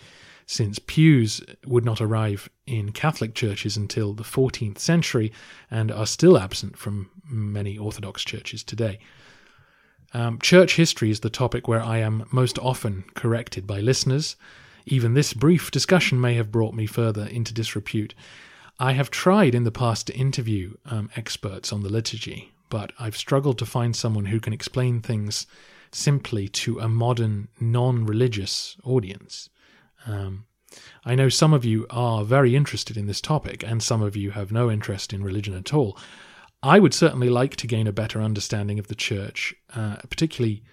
since 0.45 0.79
pews 0.79 1.41
would 1.65 1.85
not 1.85 2.01
arrive 2.01 2.49
in 2.67 2.91
Catholic 2.91 3.33
churches 3.33 3.77
until 3.77 4.13
the 4.13 4.23
14th 4.23 4.79
century 4.79 5.31
and 5.71 5.91
are 5.91 6.05
still 6.05 6.37
absent 6.37 6.77
from 6.77 7.09
many 7.23 7.77
Orthodox 7.77 8.25
churches 8.25 8.63
today. 8.63 8.99
Um, 10.13 10.39
church 10.39 10.75
history 10.75 11.11
is 11.11 11.21
the 11.21 11.29
topic 11.29 11.67
where 11.67 11.81
I 11.81 11.99
am 11.99 12.25
most 12.31 12.59
often 12.59 13.05
corrected 13.13 13.65
by 13.65 13.79
listeners 13.79 14.35
even 14.89 15.13
this 15.13 15.33
brief 15.33 15.69
discussion 15.69 16.19
may 16.19 16.33
have 16.33 16.51
brought 16.51 16.73
me 16.73 16.87
further 16.87 17.25
into 17.27 17.53
disrepute. 17.53 18.15
I 18.79 18.93
have 18.93 19.11
tried 19.11 19.53
in 19.53 19.63
the 19.63 19.71
past 19.71 20.07
to 20.07 20.15
interview 20.15 20.73
um, 20.85 21.11
experts 21.15 21.71
on 21.71 21.83
the 21.83 21.89
liturgy, 21.89 22.51
but 22.69 22.91
I've 22.99 23.17
struggled 23.17 23.59
to 23.59 23.65
find 23.67 23.95
someone 23.95 24.25
who 24.25 24.39
can 24.39 24.51
explain 24.51 24.99
things 24.99 25.45
simply 25.91 26.47
to 26.47 26.79
a 26.79 26.87
modern, 26.87 27.47
non 27.59 28.05
religious 28.05 28.77
audience. 28.83 29.49
Um, 30.05 30.45
I 31.03 31.15
know 31.15 31.29
some 31.29 31.53
of 31.53 31.65
you 31.65 31.87
are 31.89 32.23
very 32.23 32.55
interested 32.55 32.97
in 32.97 33.07
this 33.07 33.21
topic, 33.21 33.63
and 33.63 33.81
some 33.81 34.01
of 34.01 34.15
you 34.15 34.31
have 34.31 34.51
no 34.51 34.69
interest 34.69 35.13
in 35.13 35.23
religion 35.23 35.55
at 35.55 35.73
all. 35.73 35.97
I 36.61 36.79
would 36.79 36.93
certainly 36.93 37.29
like 37.29 37.55
to 37.57 37.67
gain 37.67 37.87
a 37.87 37.93
better 37.93 38.21
understanding 38.21 38.79
of 38.79 38.87
the 38.87 38.95
church, 38.95 39.55
uh, 39.75 39.97
particularly 40.09 40.63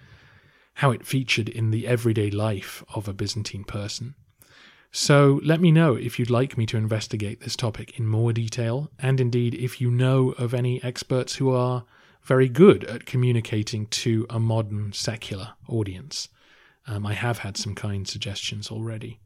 how 0.75 0.91
it 0.91 1.05
featured 1.05 1.49
in 1.49 1.71
the 1.71 1.87
everyday 1.87 2.29
life 2.29 2.83
of 2.93 3.07
a 3.07 3.13
Byzantine 3.13 3.63
person. 3.63 4.15
So 4.91 5.39
let 5.43 5.59
me 5.59 5.71
know 5.71 5.95
if 5.95 6.19
you'd 6.19 6.29
like 6.29 6.57
me 6.57 6.65
to 6.67 6.77
investigate 6.77 7.41
this 7.41 7.55
topic 7.55 7.97
in 7.99 8.05
more 8.05 8.33
detail, 8.33 8.91
and 8.99 9.19
indeed 9.19 9.55
if 9.55 9.81
you 9.81 9.89
know 9.89 10.31
of 10.37 10.53
any 10.53 10.83
experts 10.83 11.35
who 11.35 11.51
are 11.51 11.85
very 12.27 12.49
good 12.49 12.83
at 12.83 13.05
communicating 13.05 13.87
to 13.87 14.25
a 14.29 14.37
modern 14.37 14.91
secular 14.91 15.53
audience. 15.69 16.27
Um, 16.85 17.05
I 17.05 17.13
have 17.13 17.39
had 17.39 17.55
some 17.55 17.73
kind 17.73 18.05
suggestions 18.05 18.69
already. 18.69 19.19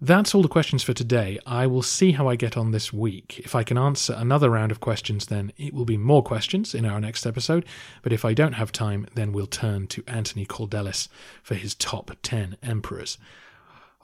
That's 0.00 0.32
all 0.32 0.42
the 0.42 0.48
questions 0.48 0.84
for 0.84 0.92
today. 0.92 1.40
I 1.44 1.66
will 1.66 1.82
see 1.82 2.12
how 2.12 2.28
I 2.28 2.36
get 2.36 2.56
on 2.56 2.70
this 2.70 2.92
week. 2.92 3.40
If 3.40 3.56
I 3.56 3.64
can 3.64 3.76
answer 3.76 4.14
another 4.16 4.48
round 4.48 4.70
of 4.70 4.78
questions, 4.78 5.26
then 5.26 5.52
it 5.56 5.74
will 5.74 5.84
be 5.84 5.96
more 5.96 6.22
questions 6.22 6.72
in 6.72 6.84
our 6.84 7.00
next 7.00 7.26
episode. 7.26 7.66
But 8.02 8.12
if 8.12 8.24
I 8.24 8.32
don't 8.32 8.52
have 8.52 8.70
time, 8.70 9.08
then 9.16 9.32
we'll 9.32 9.48
turn 9.48 9.88
to 9.88 10.04
Anthony 10.06 10.46
Kaldellis 10.46 11.08
for 11.42 11.56
his 11.56 11.74
top 11.74 12.12
10 12.22 12.58
emperors. 12.62 13.18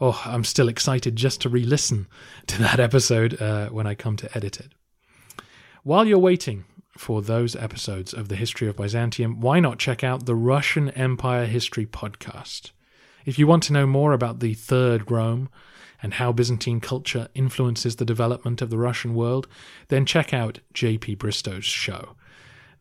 Oh, 0.01 0.21
I'm 0.27 0.43
still 0.43 0.69
excited 0.69 1.15
just 1.15 1.41
to 1.43 1.49
re 1.49 1.63
listen 1.63 2.09
to 2.49 2.59
that 2.59 2.81
episode 2.81 3.41
uh, 3.41 3.69
when 3.69 3.87
I 3.87 3.95
come 3.95 4.17
to 4.17 4.37
edit 4.37 4.59
it. 4.59 4.73
While 5.85 6.07
you're 6.07 6.19
waiting 6.19 6.65
for 6.97 7.23
those 7.23 7.57
episodes 7.57 8.13
of 8.13 8.29
the 8.29 8.37
history 8.37 8.69
of 8.69 8.77
Byzantium, 8.77 9.41
why 9.41 9.61
not 9.61 9.79
check 9.79 10.05
out 10.05 10.27
the 10.27 10.35
Russian 10.35 10.91
Empire 10.91 11.47
History 11.47 11.87
podcast? 11.87 12.71
If 13.25 13.39
you 13.39 13.47
want 13.47 13.63
to 13.65 13.73
know 13.73 13.87
more 13.87 14.13
about 14.13 14.41
the 14.41 14.55
Third 14.55 15.11
Rome, 15.11 15.49
and 16.05 16.15
how 16.15 16.31
Byzantine 16.33 16.81
culture 16.81 17.29
influences 17.35 17.97
the 17.97 18.05
development 18.05 18.61
of 18.61 18.69
the 18.69 18.77
Russian 18.77 19.15
world, 19.15 19.49
then 19.89 20.05
check 20.05 20.35
out 20.35 20.59
J.P. 20.75 21.15
Bristow's 21.15 21.65
show. 21.65 22.15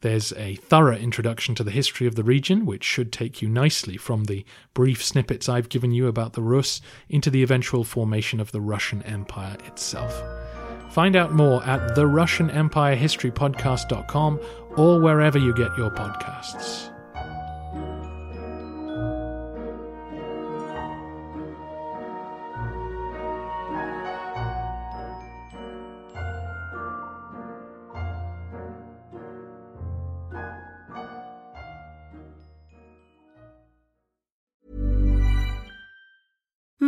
There's 0.02 0.34
a 0.34 0.56
thorough 0.56 0.98
introduction 0.98 1.56
to 1.56 1.64
the 1.64 1.72
history 1.72 2.06
of 2.06 2.16
the 2.16 2.24
region, 2.26 2.66
which 2.66 2.84
should 2.84 3.14
take 3.14 3.42
you 3.42 3.48
nicely 3.48 3.96
from 3.96 4.26
the 4.26 4.46
brief 4.74 5.02
snippets 5.02 5.48
I've 5.48 5.70
given 5.70 5.94
you 5.94 6.08
about 6.08 6.34
the 6.34 6.42
Rus 6.42 6.82
into 7.08 7.30
the 7.30 7.44
eventual 7.44 7.86
formation 7.86 8.42
of 8.42 8.52
the 8.52 8.60
Russian 8.60 9.02
Empire 9.04 9.56
itself. 9.66 10.22
Find 10.94 11.16
out 11.16 11.32
more 11.34 11.64
at 11.64 11.96
the 11.96 12.06
Russian 12.06 12.52
Empire 12.52 12.94
History 12.94 13.32
Podcast.com 13.32 14.40
or 14.78 15.00
wherever 15.02 15.40
you 15.40 15.52
get 15.56 15.76
your 15.76 15.90
podcasts. 15.90 16.93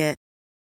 Market. 0.00 0.29